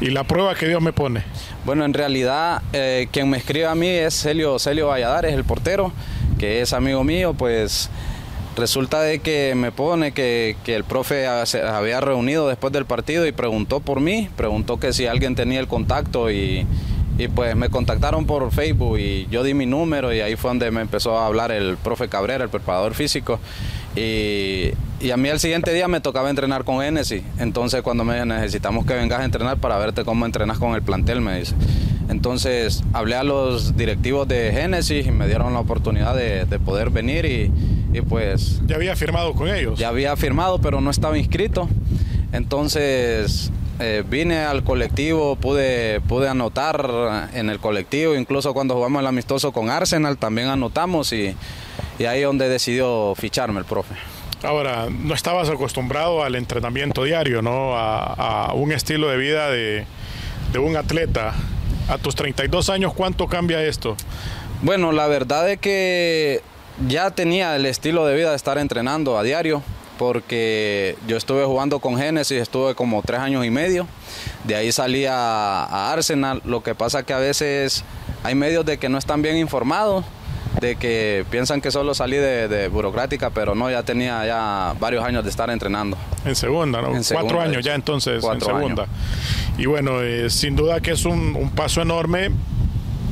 la 0.00 0.24
prueba 0.24 0.54
que 0.54 0.66
Dios 0.66 0.82
me 0.82 0.92
pone. 0.92 1.22
Bueno, 1.64 1.84
en 1.84 1.94
realidad 1.94 2.60
eh, 2.72 3.08
quien 3.12 3.30
me 3.30 3.38
escribe 3.38 3.66
a 3.66 3.74
mí 3.74 3.88
es 3.88 4.12
Celio, 4.14 4.58
Celio 4.58 4.88
Valladares, 4.88 5.32
el 5.32 5.44
portero, 5.44 5.92
que 6.38 6.60
es 6.60 6.72
amigo 6.74 7.02
mío, 7.04 7.32
pues 7.32 7.88
Resulta 8.56 9.00
de 9.00 9.20
que 9.20 9.54
me 9.54 9.72
pone 9.72 10.12
que, 10.12 10.56
el 10.66 10.84
profe 10.84 11.24
se 11.46 11.62
había 11.62 12.00
reunido 12.00 12.48
después 12.48 12.72
del 12.72 12.84
partido 12.84 13.26
y 13.26 13.32
preguntó 13.32 13.80
por 13.80 14.00
mí, 14.00 14.28
preguntó 14.36 14.78
que 14.78 14.92
si 14.92 15.06
alguien 15.06 15.34
tenía 15.34 15.60
el 15.60 15.68
contacto 15.68 16.30
y, 16.30 16.66
pues 17.34 17.54
me 17.54 17.68
contactaron 17.68 18.24
por 18.24 18.50
Facebook 18.50 18.98
y 18.98 19.26
yo 19.30 19.42
di 19.42 19.52
mi 19.52 19.66
número 19.66 20.12
y 20.14 20.20
ahí 20.20 20.36
fue 20.36 20.50
donde 20.50 20.70
me 20.70 20.80
empezó 20.80 21.18
a 21.18 21.26
hablar 21.26 21.52
el 21.52 21.76
profe 21.76 22.08
Cabrera, 22.08 22.44
el 22.44 22.50
preparador 22.50 22.94
físico. 22.94 23.38
Y, 23.94 24.72
a 25.10 25.16
mí 25.16 25.28
el 25.28 25.40
siguiente 25.40 25.72
día 25.72 25.88
me 25.88 26.00
tocaba 26.00 26.30
entrenar 26.30 26.64
con 26.64 26.80
Genesis. 26.80 27.22
Entonces 27.38 27.82
cuando 27.82 28.04
me 28.04 28.24
necesitamos 28.26 28.84
que 28.84 28.94
vengas 28.94 29.20
a 29.20 29.24
entrenar 29.24 29.58
para 29.58 29.78
verte 29.78 30.04
cómo 30.04 30.26
entrenas 30.26 30.58
con 30.58 30.74
el 30.74 30.82
plantel, 30.82 31.20
me 31.20 31.38
dice. 31.38 31.54
Entonces 32.08 32.82
hablé 32.92 33.14
a 33.14 33.22
los 33.22 33.76
directivos 33.76 34.26
de 34.26 34.50
Genesis 34.52 35.06
y 35.06 35.10
me 35.10 35.26
dieron 35.26 35.52
la 35.52 35.60
oportunidad 35.60 36.16
de, 36.16 36.58
poder 36.58 36.90
venir 36.90 37.24
y, 37.24 37.52
pues... 38.08 38.60
¿Ya 38.66 38.76
había 38.76 38.94
firmado 38.96 39.34
con 39.34 39.48
ellos? 39.48 39.78
Ya 39.78 39.88
había 39.88 40.16
firmado, 40.16 40.60
pero 40.60 40.80
no 40.80 40.90
estaba 40.90 41.18
inscrito. 41.18 41.68
Entonces 42.32 43.50
eh, 43.80 44.04
vine 44.06 44.40
al 44.40 44.62
colectivo, 44.62 45.36
pude, 45.36 46.00
pude 46.02 46.28
anotar 46.28 47.30
en 47.32 47.48
el 47.48 47.58
colectivo, 47.58 48.14
incluso 48.14 48.52
cuando 48.52 48.74
jugamos 48.74 49.00
el 49.00 49.06
amistoso 49.06 49.52
con 49.52 49.70
Arsenal 49.70 50.18
también 50.18 50.48
anotamos 50.48 51.12
y, 51.12 51.34
y 51.98 52.04
ahí 52.04 52.20
es 52.20 52.26
donde 52.26 52.48
decidió 52.48 53.14
ficharme 53.16 53.58
el 53.58 53.64
profe. 53.64 53.94
Ahora, 54.42 54.88
no 54.90 55.14
estabas 55.14 55.48
acostumbrado 55.48 56.22
al 56.22 56.34
entrenamiento 56.34 57.04
diario, 57.04 57.42
¿no? 57.42 57.72
A, 57.74 58.52
un 58.54 58.72
estilo 58.72 59.08
de 59.08 59.16
vida 59.16 59.50
de, 59.50 59.86
de, 60.52 60.58
un 60.58 60.76
atleta. 60.76 61.34
A 61.88 61.98
tus 61.98 62.14
32 62.14 62.70
años, 62.70 62.94
¿cuánto 62.94 63.26
cambia 63.26 63.62
esto? 63.64 63.96
Bueno, 64.62 64.92
la 64.92 65.08
verdad 65.08 65.50
es 65.50 65.58
que 65.58 66.40
ya 66.86 67.10
tenía 67.10 67.56
el 67.56 67.66
estilo 67.66 68.06
de 68.06 68.16
vida 68.16 68.30
de 68.30 68.36
estar 68.36 68.58
entrenando 68.58 69.18
a 69.18 69.22
diario, 69.22 69.62
porque 69.98 70.96
yo 71.06 71.16
estuve 71.16 71.44
jugando 71.44 71.78
con 71.80 71.96
Genesis, 71.96 72.40
estuve 72.40 72.74
como 72.74 73.02
tres 73.02 73.20
años 73.20 73.44
y 73.44 73.50
medio. 73.50 73.86
De 74.44 74.54
ahí 74.54 74.72
salí 74.72 75.04
a, 75.04 75.64
a 75.64 75.92
Arsenal. 75.92 76.40
Lo 76.44 76.62
que 76.62 76.74
pasa 76.74 77.02
que 77.02 77.12
a 77.12 77.18
veces 77.18 77.84
hay 78.22 78.34
medios 78.34 78.64
de 78.64 78.78
que 78.78 78.88
no 78.88 78.98
están 78.98 79.22
bien 79.22 79.36
informados 79.36 80.04
de 80.60 80.76
que 80.76 81.24
piensan 81.30 81.60
que 81.60 81.70
solo 81.70 81.94
salí 81.94 82.16
de, 82.16 82.68
burocrática, 82.68 83.30
pero 83.30 83.54
no, 83.54 83.70
ya 83.70 83.82
tenía 83.82 84.26
ya 84.26 84.74
varios 84.80 85.04
años 85.04 85.22
de 85.24 85.30
estar 85.30 85.48
entrenando. 85.50 85.96
En 86.24 86.34
segunda, 86.34 86.82
¿no? 86.82 86.92
Cuatro 87.12 87.40
años 87.40 87.64
ya 87.64 87.74
entonces 87.74 88.24
en 88.24 88.40
segunda. 88.40 88.86
Y 89.58 89.66
bueno, 89.66 90.02
eh, 90.02 90.28
sin 90.30 90.56
duda 90.56 90.80
que 90.80 90.92
es 90.92 91.04
un, 91.04 91.50
paso 91.54 91.82
enorme. 91.82 92.30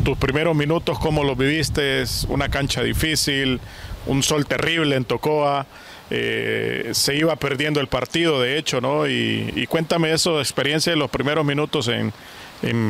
Tus 0.04 0.16
primeros 0.16 0.56
minutos, 0.56 0.98
¿cómo 0.98 1.24
los 1.24 1.36
viviste? 1.36 2.02
Es 2.02 2.26
una 2.28 2.48
cancha 2.48 2.82
difícil, 2.82 3.60
un 4.06 4.22
sol 4.22 4.46
terrible 4.46 4.96
en 4.96 5.04
Tocoa. 5.04 5.66
Eh, 6.10 6.90
se 6.92 7.16
iba 7.16 7.36
perdiendo 7.36 7.80
el 7.80 7.88
partido, 7.88 8.40
de 8.40 8.56
hecho, 8.56 8.80
¿no? 8.80 9.06
Y, 9.06 9.66
cuéntame 9.68 10.12
eso, 10.12 10.40
experiencia 10.40 10.92
de 10.92 10.96
los 10.96 11.10
primeros 11.10 11.44
minutos 11.44 11.88
en, 11.88 12.12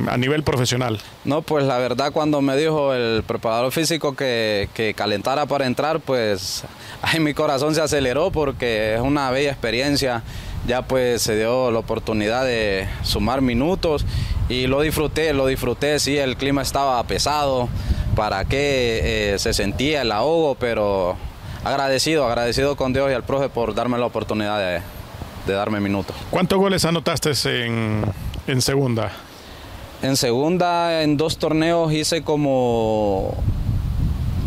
a 0.09 0.17
nivel 0.17 0.43
profesional? 0.43 0.99
No, 1.25 1.43
pues 1.43 1.65
la 1.65 1.79
verdad 1.79 2.13
cuando 2.13 2.41
me 2.41 2.57
dijo 2.57 2.95
el 2.95 3.23
preparador 3.25 3.73
físico 3.73 4.15
que, 4.15 4.95
calentara 4.97 5.47
para 5.47 5.67
entrar, 5.67 6.01
pues 6.01 6.65
ahí 7.03 7.21
mi 7.21 7.35
corazón 7.35 7.75
se 7.75 7.81
aceleró 7.81 8.31
porque 8.31 8.95
es 8.95 9.01
una 9.01 9.31
bella 9.31 9.51
experiencia. 9.51 10.23
Ya 10.69 10.83
pues 10.83 11.23
se 11.23 11.35
dio 11.35 11.71
la 11.71 11.79
oportunidad 11.79 12.45
de 12.45 12.87
sumar 13.03 13.41
minutos 13.41 14.05
y 14.51 14.67
lo 14.67 14.83
disfruté, 14.83 15.33
lo 15.33 15.47
disfruté, 15.47 15.99
sí, 15.99 16.19
el 16.19 16.37
clima 16.37 16.61
estaba 16.61 17.03
pesado, 17.05 17.71
para 18.15 18.45
qué 18.45 19.33
eh, 19.33 19.39
se 19.39 19.55
sentía 19.55 20.03
el 20.03 20.13
ahogo, 20.13 20.57
pero 20.57 21.17
agradecido, 21.65 22.27
agradecido 22.27 22.77
con 22.77 22.93
Dios 22.93 23.11
y 23.11 23.15
al 23.15 23.25
profe 23.25 23.49
por 23.49 23.75
darme 23.75 23.97
la 23.97 24.05
oportunidad 24.05 24.83
de, 25.47 25.53
darme 25.55 25.81
minutos. 25.81 26.15
¿Cuántos 26.29 26.59
goles 26.59 26.85
anotaste 26.85 27.31
en, 27.65 28.03
en 28.47 28.61
segunda? 28.61 29.11
En 30.03 30.17
segunda, 30.17 31.03
en 31.03 31.17
dos 31.17 31.39
torneos 31.39 31.91
hice 31.95 32.23
como 32.23 33.35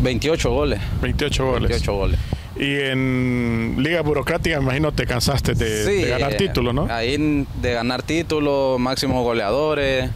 28 0.02 0.50
goles. 0.50 0.80
28 1.00 1.44
goles. 1.44 1.68
28 1.68 1.92
goles. 1.92 2.20
Y 2.56 2.76
en 2.76 3.76
Liga 3.78 4.02
Burocrática, 4.02 4.58
imagino, 4.58 4.92
te 4.92 5.06
cansaste 5.06 5.54
de, 5.54 6.06
ganar 6.08 6.34
títulos, 6.34 6.74
¿no? 6.74 6.86
Ahí 6.90 7.46
de 7.60 7.72
ganar 7.72 8.02
títulos, 8.02 8.78
máximos 8.78 9.22
goleadores. 9.22 10.10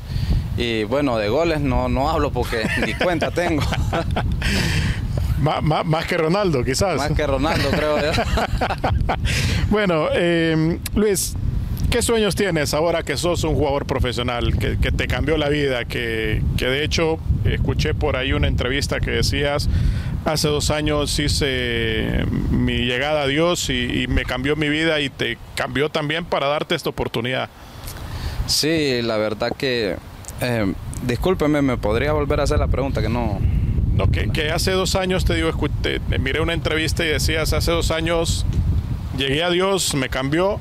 Y 0.58 0.84
bueno, 0.84 1.18
de 1.18 1.28
goles 1.28 1.60
no, 1.60 1.88
no 1.88 2.10
hablo 2.10 2.30
porque 2.30 2.66
ni 2.86 2.94
cuenta 2.94 3.30
tengo. 3.30 3.62
más, 5.38 6.06
que 6.06 6.16
Ronaldo, 6.16 6.64
quizás. 6.64 6.96
Más 6.96 7.12
que 7.12 7.26
Ronaldo, 7.26 7.70
creo. 7.70 7.96
bueno, 9.70 10.08
eh, 10.14 10.78
Luis, 10.94 11.36
¿Qué 11.90 12.02
sueños 12.02 12.34
tienes 12.34 12.74
ahora 12.74 13.04
que 13.04 13.16
sos 13.16 13.44
un 13.44 13.54
jugador 13.54 13.86
profesional, 13.86 14.58
que, 14.58 14.76
te 14.76 15.06
cambió 15.06 15.36
la 15.36 15.48
vida, 15.48 15.84
que, 15.84 16.42
de 16.58 16.84
hecho 16.84 17.18
escuché 17.44 17.94
por 17.94 18.16
ahí 18.16 18.32
una 18.32 18.48
entrevista 18.48 18.98
que 18.98 19.12
decías, 19.12 19.68
hace 20.26 20.48
dos 20.48 20.70
años 20.70 21.18
hice 21.18 22.24
mi 22.50 22.78
llegada 22.78 23.22
a 23.22 23.26
Dios 23.26 23.70
y, 23.70 24.06
me 24.08 24.24
cambió 24.24 24.56
mi 24.56 24.68
vida 24.68 25.00
y 25.00 25.08
te 25.08 25.38
cambió 25.54 25.88
también 25.88 26.24
para 26.24 26.48
darte 26.48 26.74
esta 26.74 26.90
oportunidad? 26.90 27.48
Sí, 28.46 29.00
la 29.02 29.16
verdad 29.16 29.52
que, 29.56 29.96
eh, 30.40 30.72
discúlpeme, 31.02 31.62
¿me 31.62 31.76
podría 31.76 32.12
volver 32.12 32.40
a 32.40 32.42
hacer 32.42 32.58
la 32.58 32.68
pregunta 32.68 33.00
que 33.00 33.08
no... 33.08 33.40
No, 33.94 34.10
que, 34.10 34.50
hace 34.50 34.72
dos 34.72 34.94
años 34.94 35.24
te 35.24 35.34
digo, 35.34 35.50
te, 35.80 36.00
miré 36.18 36.40
una 36.40 36.52
entrevista 36.52 37.02
y 37.02 37.08
decías, 37.08 37.54
hace 37.54 37.70
dos 37.70 37.90
años 37.90 38.44
llegué 39.16 39.42
a 39.42 39.48
Dios, 39.48 39.94
me 39.94 40.10
cambió 40.10 40.60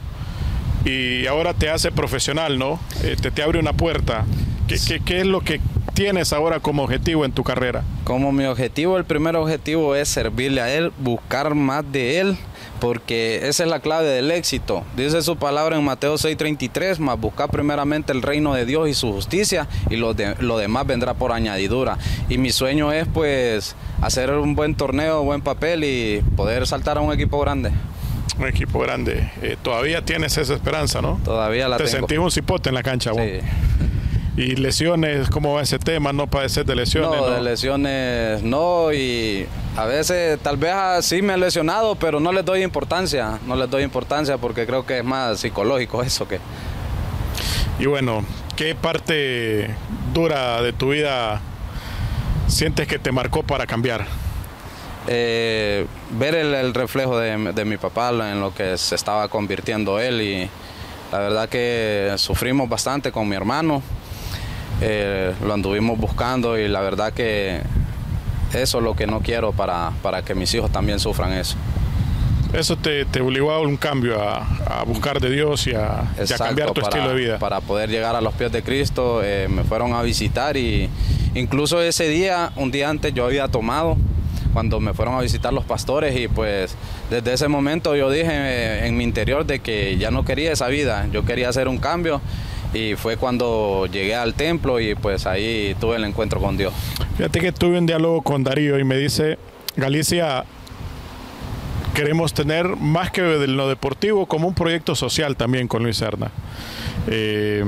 y 0.85 1.27
ahora 1.27 1.53
te 1.53 1.69
hace 1.69 1.91
profesional, 1.91 2.57
¿no? 2.57 2.79
Eh, 3.03 3.17
te, 3.19 3.31
te 3.31 3.43
abre 3.43 3.59
una 3.59 3.73
puerta. 3.73 4.25
¿Qué, 4.69 4.77
qué, 4.87 5.01
qué 5.01 5.19
es 5.19 5.25
lo 5.25 5.41
que 5.41 5.59
tienes 5.95 6.33
ahora 6.33 6.59
como 6.59 6.83
objetivo 6.83 7.25
en 7.25 7.31
tu 7.31 7.43
carrera? 7.43 7.83
Como 8.03 8.31
mi 8.31 8.45
objetivo, 8.45 8.97
el 8.97 9.05
primer 9.05 9.35
objetivo 9.35 9.95
es 9.95 10.09
servirle 10.09 10.61
a 10.61 10.71
Él, 10.71 10.91
buscar 10.99 11.55
más 11.55 11.83
de 11.91 12.19
Él, 12.19 12.37
porque 12.79 13.47
esa 13.47 13.63
es 13.63 13.69
la 13.69 13.79
clave 13.79 14.07
del 14.07 14.29
éxito. 14.29 14.83
Dice 14.95 15.21
su 15.23 15.37
palabra 15.37 15.77
en 15.77 15.83
Mateo 15.83 16.15
6:33, 16.17 16.99
más 16.99 17.19
buscar 17.19 17.49
primeramente 17.49 18.11
el 18.11 18.21
reino 18.21 18.53
de 18.53 18.65
Dios 18.65 18.89
y 18.89 18.93
su 18.93 19.11
justicia, 19.13 19.67
y 19.89 19.95
lo, 19.95 20.13
de, 20.13 20.35
lo 20.39 20.57
demás 20.57 20.85
vendrá 20.85 21.13
por 21.15 21.31
añadidura. 21.31 21.97
Y 22.29 22.37
mi 22.37 22.51
sueño 22.51 22.91
es 22.91 23.07
pues 23.07 23.75
hacer 24.01 24.31
un 24.31 24.53
buen 24.53 24.75
torneo, 24.75 25.23
buen 25.23 25.41
papel 25.41 25.83
y 25.85 26.21
poder 26.35 26.67
saltar 26.67 26.97
a 26.97 27.01
un 27.01 27.11
equipo 27.11 27.39
grande 27.39 27.71
un 28.37 28.47
equipo 28.47 28.79
grande. 28.79 29.31
Eh, 29.41 29.55
todavía 29.61 30.01
tienes 30.03 30.37
esa 30.37 30.55
esperanza, 30.55 31.01
¿no? 31.01 31.21
Todavía 31.23 31.69
la 31.69 31.77
Te 31.77 31.85
tengo. 31.85 31.99
sentís 31.99 32.17
un 32.17 32.31
cipote 32.31 32.67
en 32.67 32.75
la 32.75 32.83
cancha, 32.83 33.11
sí. 33.13 33.39
¿Y 34.37 34.57
lesiones? 34.57 35.29
¿Cómo 35.29 35.53
va 35.53 35.61
ese 35.61 35.79
tema? 35.79 36.11
¿No 36.11 36.27
padecer 36.27 36.65
de 36.65 36.75
lesiones? 36.75 37.21
No, 37.21 37.29
de 37.29 37.41
lesiones 37.41 38.43
no. 38.43 38.91
Y 38.91 39.47
a 39.77 39.85
veces 39.85 40.37
tal 40.39 40.57
vez 40.57 40.73
sí 41.01 41.21
me 41.21 41.35
he 41.35 41.37
lesionado, 41.37 41.95
pero 41.95 42.19
no 42.19 42.33
les 42.33 42.43
doy 42.43 42.61
importancia. 42.61 43.39
No 43.47 43.55
les 43.55 43.69
doy 43.69 43.83
importancia 43.83 44.37
porque 44.37 44.65
creo 44.65 44.85
que 44.85 44.97
es 44.97 45.03
más 45.05 45.39
psicológico 45.39 46.03
eso 46.03 46.27
que... 46.27 46.39
Y 47.79 47.85
bueno, 47.85 48.25
¿qué 48.57 48.75
parte 48.75 49.69
dura 50.13 50.61
de 50.61 50.73
tu 50.73 50.89
vida 50.89 51.41
sientes 52.47 52.87
que 52.87 52.99
te 52.99 53.11
marcó 53.13 53.43
para 53.43 53.65
cambiar? 53.65 54.05
Eh, 55.07 55.85
ver 56.11 56.35
el, 56.35 56.73
reflejo 56.73 57.17
de, 57.19 57.65
mi 57.65 57.77
papá 57.77 58.09
en 58.09 58.41
lo 58.41 58.53
que 58.53 58.77
se 58.77 58.95
estaba 58.95 59.27
convirtiendo 59.27 59.99
él 59.99 60.21
y 60.21 60.49
la 61.11 61.19
verdad 61.19 61.47
que 61.47 62.13
sufrimos 62.17 62.67
bastante 62.67 63.11
con 63.11 63.29
mi 63.29 63.35
hermano, 63.35 63.83
eh, 64.81 65.33
lo 65.45 65.53
anduvimos 65.53 65.97
buscando 65.99 66.57
y 66.57 66.67
la 66.67 66.81
verdad 66.81 67.13
que 67.13 67.61
eso 68.53 68.77
es 68.77 68.83
lo 68.83 68.95
que 68.95 69.07
no 69.07 69.21
quiero 69.21 69.51
para, 69.51 69.91
para 70.01 70.23
que 70.23 70.35
mis 70.35 70.53
hijos 70.53 70.71
también 70.71 70.99
sufran 70.99 71.33
eso. 71.33 71.55
Eso 72.53 72.77
te, 72.77 73.03
te 73.05 73.19
obligó 73.19 73.51
a 73.51 73.59
un 73.59 73.75
cambio, 73.75 74.21
a, 74.21 74.83
buscar 74.85 75.19
de 75.19 75.29
Dios 75.29 75.67
y 75.67 75.73
a, 75.73 76.05
cambiar 76.37 76.71
tu 76.71 76.81
estilo 76.81 77.09
de 77.09 77.15
vida. 77.15 77.39
Para 77.39 77.59
poder 77.59 77.89
llegar 77.89 78.15
a 78.15 78.21
los 78.21 78.33
pies 78.33 78.51
de 78.51 78.63
Cristo, 78.63 79.21
eh, 79.23 79.47
me 79.49 79.63
fueron 79.63 79.93
a 79.93 80.01
visitar 80.01 80.55
y 80.55 80.89
incluso 81.33 81.81
ese 81.81 82.07
día, 82.07 82.51
un 82.55 82.71
día 82.71 82.89
antes 82.89 83.13
yo 83.13 83.25
había 83.25 83.47
tomado 83.49 83.97
cuando 84.53 84.79
me 84.79 84.93
fueron 84.93 85.15
a 85.15 85.21
visitar 85.21 85.51
los 85.51 85.65
pastores 85.65 86.17
y 86.17 86.29
pues 86.29 86.75
desde 87.09 87.33
ese 87.33 87.49
momento 87.49 87.93
yo 87.93 88.09
dije 88.09 88.31
eh, 88.31 88.87
en 88.87 88.95
mi 88.95 89.03
interior 89.03 89.45
de 89.45 89.59
que 89.59 89.97
ya 89.97 90.11
no 90.11 90.23
quería 90.23 90.53
esa 90.53 90.67
vida, 90.67 91.07
yo 91.11 91.25
quería 91.25 91.49
hacer 91.49 91.67
un 91.67 91.77
cambio 91.77 92.21
y 92.75 92.95
fue 92.95 93.17
cuando 93.17 93.87
llegué 93.87 94.15
al 94.15 94.33
templo 94.33 94.79
y 94.79 94.95
pues 94.95 95.25
ahí 95.25 95.75
tuve 95.79 95.95
el 95.95 96.03
encuentro 96.03 96.41
con 96.41 96.57
Dios. 96.57 96.73
Fíjate 97.17 97.39
que 97.39 97.51
tuve 97.51 97.77
un 97.77 97.85
diálogo 97.85 98.21
con 98.21 98.43
Darío 98.43 98.77
y 98.77 98.83
me 98.83 98.97
dice, 98.97 99.39
Galicia, 99.77 100.43
queremos 101.93 102.33
tener 102.33 102.75
más 102.75 103.09
que 103.11 103.21
lo 103.21 103.69
deportivo 103.69 104.25
como 104.25 104.47
un 104.47 104.53
proyecto 104.53 104.93
social 104.95 105.37
también 105.37 105.67
con 105.69 105.83
Luis 105.83 105.97
Serna. 105.97 106.31
Eh, 107.07 107.63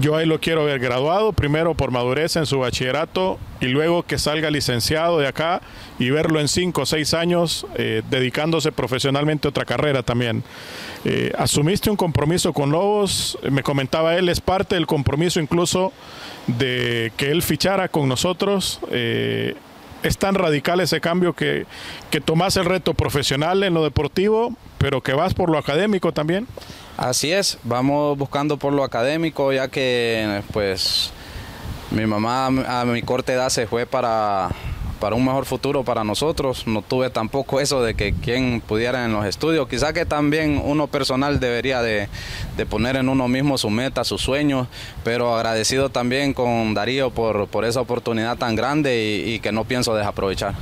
yo 0.00 0.16
ahí 0.16 0.26
lo 0.26 0.38
quiero 0.40 0.64
ver 0.64 0.78
graduado, 0.78 1.32
primero 1.32 1.74
por 1.74 1.90
madurez 1.90 2.36
en 2.36 2.46
su 2.46 2.60
bachillerato 2.60 3.38
y 3.60 3.66
luego 3.66 4.04
que 4.04 4.18
salga 4.18 4.50
licenciado 4.50 5.18
de 5.18 5.26
acá 5.26 5.60
y 5.98 6.10
verlo 6.10 6.40
en 6.40 6.48
cinco 6.48 6.82
o 6.82 6.86
seis 6.86 7.14
años 7.14 7.66
eh, 7.74 8.02
dedicándose 8.10 8.70
profesionalmente 8.70 9.48
a 9.48 9.50
otra 9.50 9.64
carrera 9.64 10.02
también. 10.02 10.44
Eh, 11.04 11.32
asumiste 11.36 11.90
un 11.90 11.96
compromiso 11.96 12.52
con 12.52 12.70
Lobos, 12.70 13.38
me 13.50 13.62
comentaba 13.62 14.16
él, 14.16 14.28
es 14.28 14.40
parte 14.40 14.76
del 14.76 14.86
compromiso 14.86 15.40
incluso 15.40 15.92
de 16.46 17.12
que 17.16 17.30
él 17.30 17.42
fichara 17.42 17.88
con 17.88 18.08
nosotros 18.08 18.80
es 20.02 20.18
tan 20.18 20.34
radical 20.34 20.80
ese 20.80 21.00
cambio 21.00 21.32
que, 21.32 21.66
que 22.10 22.20
tomás 22.20 22.56
el 22.56 22.64
reto 22.64 22.94
profesional 22.94 23.62
en 23.62 23.74
lo 23.74 23.82
deportivo, 23.82 24.54
pero 24.86 25.00
que 25.00 25.14
vas 25.14 25.34
por 25.34 25.50
lo 25.50 25.58
académico 25.58 26.12
también. 26.12 26.46
Así 26.96 27.32
es, 27.32 27.58
vamos 27.64 28.16
buscando 28.16 28.56
por 28.56 28.72
lo 28.72 28.84
académico, 28.84 29.52
ya 29.52 29.66
que 29.66 30.42
pues 30.52 31.10
mi 31.90 32.06
mamá 32.06 32.46
a 32.46 32.84
mi 32.84 33.02
corta 33.02 33.32
edad 33.32 33.48
se 33.48 33.66
fue 33.66 33.84
para 33.84 34.48
para 35.00 35.16
un 35.16 35.24
mejor 35.24 35.44
futuro 35.44 35.82
para 35.82 36.04
nosotros. 36.04 36.68
No 36.68 36.82
tuve 36.82 37.10
tampoco 37.10 37.58
eso 37.58 37.82
de 37.82 37.94
que 37.94 38.12
quien 38.12 38.60
pudiera 38.60 39.04
en 39.04 39.12
los 39.12 39.26
estudios. 39.26 39.66
Quizá 39.66 39.92
que 39.92 40.06
también 40.06 40.62
uno 40.64 40.86
personal 40.86 41.40
debería 41.40 41.82
de, 41.82 42.08
poner 42.70 42.94
en 42.94 43.08
uno 43.08 43.26
mismo 43.26 43.58
su 43.58 43.70
meta, 43.70 44.04
sus 44.04 44.22
sueños, 44.22 44.68
pero 45.02 45.34
agradecido 45.34 45.88
también 45.88 46.32
con 46.32 46.74
Darío 46.74 47.10
por, 47.10 47.48
por 47.48 47.64
esa 47.64 47.80
oportunidad 47.80 48.38
tan 48.38 48.54
grande 48.54 49.24
y, 49.26 49.40
que 49.40 49.50
no 49.50 49.64
pienso 49.64 49.96
desaprovechar. 49.96 50.54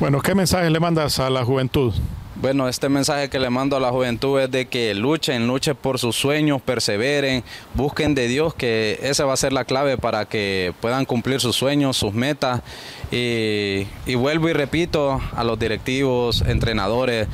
Bueno, 0.00 0.20
¿qué 0.20 0.34
mensaje 0.34 0.68
le 0.68 0.80
mandas 0.80 1.20
a 1.20 1.30
la 1.30 1.44
juventud? 1.44 1.94
Bueno, 2.34 2.66
este 2.66 2.88
mensaje 2.88 3.28
que 3.28 3.38
le 3.38 3.50
mando 3.50 3.76
a 3.76 3.80
la 3.80 3.90
juventud 3.90 4.40
es 4.40 4.50
de 4.50 4.66
que 4.66 4.94
luchen, 4.94 5.46
luchen 5.46 5.76
por 5.76 5.98
sus 5.98 6.16
sueños, 6.16 6.62
perseveren, 6.62 7.44
busquen 7.74 8.14
de 8.14 8.26
Dios, 8.26 8.54
que 8.54 8.98
esa 9.02 9.26
va 9.26 9.34
a 9.34 9.36
ser 9.36 9.52
la 9.52 9.66
clave 9.66 9.98
para 9.98 10.24
que 10.24 10.72
puedan 10.80 11.04
cumplir 11.04 11.40
sus 11.40 11.54
sueños, 11.54 11.98
sus 11.98 12.14
metas. 12.14 12.62
Y, 13.10 13.84
vuelvo 14.14 14.48
y 14.48 14.54
repito 14.54 15.20
a 15.36 15.44
los 15.44 15.58
directivos, 15.58 16.40
entrenadores, 16.46 17.28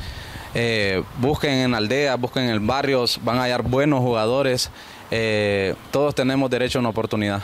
eh, 0.53 1.01
busquen 1.19 1.53
en 1.53 1.75
aldeas, 1.75 2.19
busquen 2.19 2.49
en 2.49 2.67
barrios, 2.67 3.21
van 3.23 3.37
a 3.37 3.43
hallar 3.43 3.63
buenos 3.63 4.01
jugadores. 4.01 4.69
Eh, 5.11 5.75
todos 5.91 6.13
tenemos 6.13 6.49
derecho 6.49 6.79
a 6.79 6.81
una 6.81 6.89
oportunidad. 6.89 7.41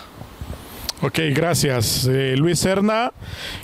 Ok, 1.01 1.19
gracias. 1.31 2.07
Eh, 2.07 2.35
Luis 2.37 2.59
Serna, 2.59 3.11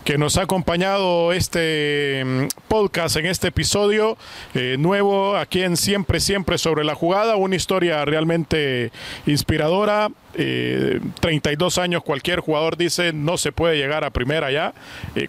que 0.03 0.17
nos 0.17 0.37
ha 0.37 0.41
acompañado 0.41 1.31
este 1.31 2.23
mm, 2.25 2.47
podcast 2.67 3.15
en 3.15 3.25
este 3.25 3.47
episodio 3.47 4.17
eh, 4.53 4.75
nuevo 4.77 5.37
aquí 5.37 5.61
en 5.63 5.77
Siempre, 5.77 6.19
Siempre 6.19 6.57
sobre 6.57 6.83
la 6.83 6.93
jugada. 6.93 7.37
Una 7.37 7.55
historia 7.55 8.03
realmente 8.03 8.91
inspiradora. 9.25 10.09
32 10.33 11.77
eh, 11.77 11.81
años, 11.81 12.03
cualquier 12.03 12.39
jugador 12.39 12.77
dice 12.77 13.13
no 13.13 13.37
se 13.37 13.51
puede 13.51 13.77
llegar 13.77 14.03
a 14.03 14.09
primera 14.09 14.51
ya. 14.51 14.73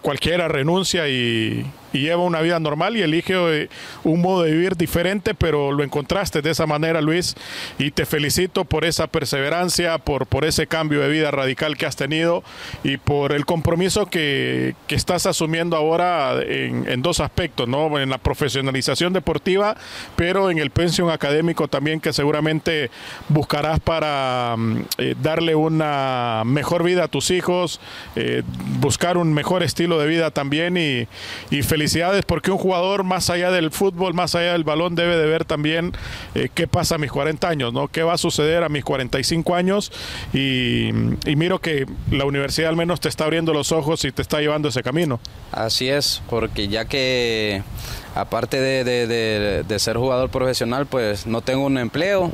cualquiera 0.01 0.47
renuncia 0.47 1.07
y, 1.09 1.65
y 1.93 1.99
lleva 1.99 2.23
una 2.23 2.41
vida 2.41 2.59
normal 2.59 2.97
y 2.97 3.01
elige 3.01 3.33
eh, 3.35 3.69
un 4.03 4.21
modo 4.21 4.43
de 4.43 4.51
vivir 4.51 4.75
diferente, 4.75 5.33
pero 5.35 5.71
lo 5.71 5.83
encontraste 5.83 6.41
de 6.41 6.49
esa 6.49 6.65
manera, 6.65 7.01
Luis, 7.01 7.35
y 7.77 7.91
te 7.91 8.05
felicito 8.05 8.65
por 8.65 8.83
esa 8.83 9.07
perseverancia, 9.07 9.99
por, 9.99 10.25
por 10.25 10.43
ese 10.43 10.67
cambio 10.67 11.01
de 11.01 11.09
vida 11.09 11.31
radical 11.31 11.77
que 11.77 11.85
has 11.85 11.95
tenido 11.95 12.43
y 12.83 12.97
por 12.97 13.31
el 13.31 13.45
compromiso 13.45 14.07
que, 14.07 14.75
que 14.87 14.95
estás 14.95 15.25
asumiendo 15.27 15.77
ahora 15.77 16.41
en, 16.41 16.89
en, 16.89 17.01
dos 17.03 17.19
aspectos, 17.19 17.67
¿no? 17.67 17.99
En 17.99 18.09
la 18.09 18.17
profesionalización 18.17 19.13
deportiva, 19.13 19.77
pero 20.15 20.49
en 20.49 20.57
el 20.57 20.71
pensión 20.71 21.11
académico 21.11 21.67
también 21.67 21.99
que 21.99 22.11
seguramente 22.11 22.89
buscarás 23.29 23.79
para 23.79 24.55
mm, 24.57 24.81
eh, 24.99 25.15
darle 25.19 25.55
una 25.55 26.43
mejor 26.45 26.83
vida 26.83 27.05
a 27.05 27.07
tus 27.07 27.31
hijos, 27.31 27.79
eh, 28.15 28.43
buscar 28.79 29.17
un 29.17 29.33
mejor 29.33 29.63
estilo 29.63 29.97
de 29.97 30.05
vida 30.05 30.29
también 30.29 30.77
y, 30.77 31.07
felicidades 31.63 32.25
porque 32.25 32.51
un 32.51 32.57
jugador 32.57 33.03
más 33.03 33.29
allá 33.29 33.49
del 33.49 33.71
fútbol, 33.71 34.13
más 34.13 34.35
allá 34.35 34.51
del 34.51 34.63
balón, 34.63 34.93
debe 34.93 35.17
de 35.17 35.25
ver 35.25 35.45
también 35.45 35.93
eh, 36.35 36.49
qué 36.53 36.67
pasa 36.67 36.95
a 36.95 36.97
mis 36.99 37.11
40 37.11 37.47
años, 37.47 37.73
¿no? 37.73 37.87
¿Qué 37.87 38.03
va 38.03 38.13
a 38.13 38.17
suceder 38.17 38.63
a 38.63 38.69
mis 38.69 38.83
45 38.83 39.55
años? 39.55 39.91
Y, 40.33 40.91
miro 41.35 41.59
que 41.59 41.87
la 42.11 42.25
universidad 42.25 42.69
al 42.69 42.75
menos 42.75 42.99
te 42.99 43.09
está 43.09 43.23
abriendo 43.23 43.53
los 43.53 43.71
ojos 43.71 44.05
y 44.05 44.11
te 44.11 44.21
está 44.21 44.39
llevando 44.39 44.69
ese 44.69 44.83
camino. 44.83 45.19
Así 45.51 45.89
es, 45.89 46.21
porque 46.29 46.67
ya 46.67 46.85
que 46.85 47.63
aparte 48.13 48.59
de, 48.61 49.63
de 49.63 49.79
ser 49.79 49.97
jugador 49.97 50.29
profesional, 50.29 50.85
pues 50.85 51.25
no 51.25 51.41
tengo 51.41 51.65
un 51.65 51.79
empleo 51.79 52.31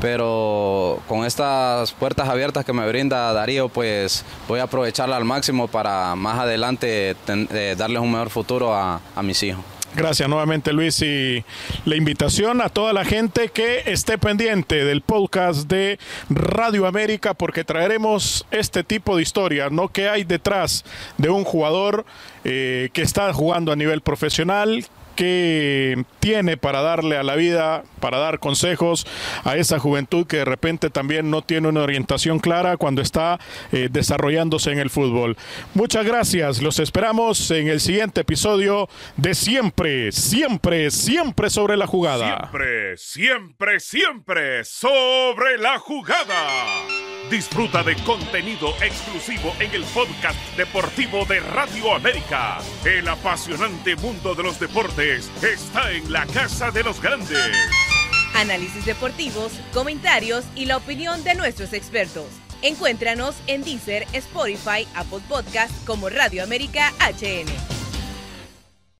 pero 0.00 1.00
con 1.08 1.24
estas 1.24 1.92
puertas 1.92 2.28
abiertas 2.28 2.64
que 2.64 2.72
me 2.72 2.86
brinda 2.86 3.32
Darío, 3.32 3.68
pues 3.68 4.24
voy 4.48 4.60
a 4.60 4.64
aprovecharla 4.64 5.16
al 5.16 5.24
máximo 5.24 5.68
para 5.68 6.14
más 6.16 6.38
adelante 6.38 7.16
eh, 7.26 7.74
darles 7.76 8.00
un 8.00 8.12
mejor 8.12 8.30
futuro 8.30 8.74
a, 8.74 9.00
mis 9.22 9.42
hijos. 9.42 9.64
Gracias 9.96 10.28
nuevamente 10.28 10.72
Luis 10.72 11.00
y 11.02 11.44
la 11.84 11.94
invitación 11.94 12.60
a 12.60 12.68
toda 12.68 12.92
la 12.92 13.04
gente 13.04 13.48
que 13.50 13.84
esté 13.86 14.18
pendiente 14.18 14.84
del 14.84 15.02
podcast 15.02 15.68
de 15.68 16.00
Radio 16.28 16.86
América 16.86 17.32
porque 17.32 17.62
traeremos 17.62 18.44
este 18.50 18.82
tipo 18.82 19.16
de 19.16 19.22
historias, 19.22 19.70
¿no? 19.70 19.88
Que 19.88 20.08
hay 20.08 20.24
detrás 20.24 20.84
de 21.16 21.30
un 21.30 21.44
jugador 21.44 22.04
eh, 22.42 22.90
que 22.92 23.02
está 23.02 23.32
jugando 23.32 23.70
a 23.70 23.76
nivel 23.76 24.00
profesional, 24.00 24.84
que 25.14 26.04
tiene 26.20 26.56
para 26.56 26.82
darle 26.82 27.16
a 27.16 27.22
la 27.22 27.36
vida, 27.36 27.84
para 28.00 28.18
dar 28.18 28.38
consejos 28.38 29.06
a 29.44 29.56
esa 29.56 29.78
juventud 29.78 30.26
que 30.26 30.38
de 30.38 30.44
repente 30.44 30.90
también 30.90 31.30
no 31.30 31.42
tiene 31.42 31.68
una 31.68 31.82
orientación 31.82 32.38
clara 32.38 32.76
cuando 32.76 33.02
está 33.02 33.38
eh, 33.72 33.88
desarrollándose 33.90 34.72
en 34.72 34.78
el 34.78 34.90
fútbol. 34.90 35.36
Muchas 35.74 36.04
gracias, 36.04 36.60
los 36.60 36.78
esperamos 36.78 37.50
en 37.50 37.68
el 37.68 37.80
siguiente 37.80 38.22
episodio 38.22 38.88
de 39.16 39.34
Siempre, 39.34 40.10
siempre, 40.12 40.90
siempre 40.90 41.50
sobre 41.50 41.76
la 41.76 41.86
jugada. 41.86 42.38
Siempre, 42.38 42.96
siempre, 42.96 43.80
siempre 43.80 44.64
sobre 44.64 45.58
la 45.58 45.78
jugada. 45.78 46.34
Disfruta 47.30 47.82
de 47.82 47.96
contenido 47.96 48.74
exclusivo 48.82 49.54
en 49.58 49.72
el 49.72 49.82
podcast 49.84 50.38
deportivo 50.56 51.24
de 51.24 51.40
Radio 51.40 51.94
América. 51.94 52.58
El 52.84 53.08
apasionante 53.08 53.96
mundo 53.96 54.34
de 54.34 54.42
los 54.42 54.60
deportes 54.60 55.30
está 55.42 55.90
en 55.90 56.12
la 56.12 56.26
casa 56.26 56.70
de 56.70 56.84
los 56.84 57.00
grandes. 57.00 57.38
Análisis 58.34 58.84
deportivos, 58.84 59.52
comentarios 59.72 60.44
y 60.54 60.66
la 60.66 60.76
opinión 60.76 61.24
de 61.24 61.34
nuestros 61.34 61.72
expertos. 61.72 62.26
Encuéntranos 62.62 63.34
en 63.46 63.62
Deezer, 63.62 64.06
Spotify, 64.12 64.86
Apple 64.94 65.20
Podcast 65.28 65.72
como 65.86 66.10
Radio 66.10 66.42
América 66.42 66.92
HN. 67.00 67.73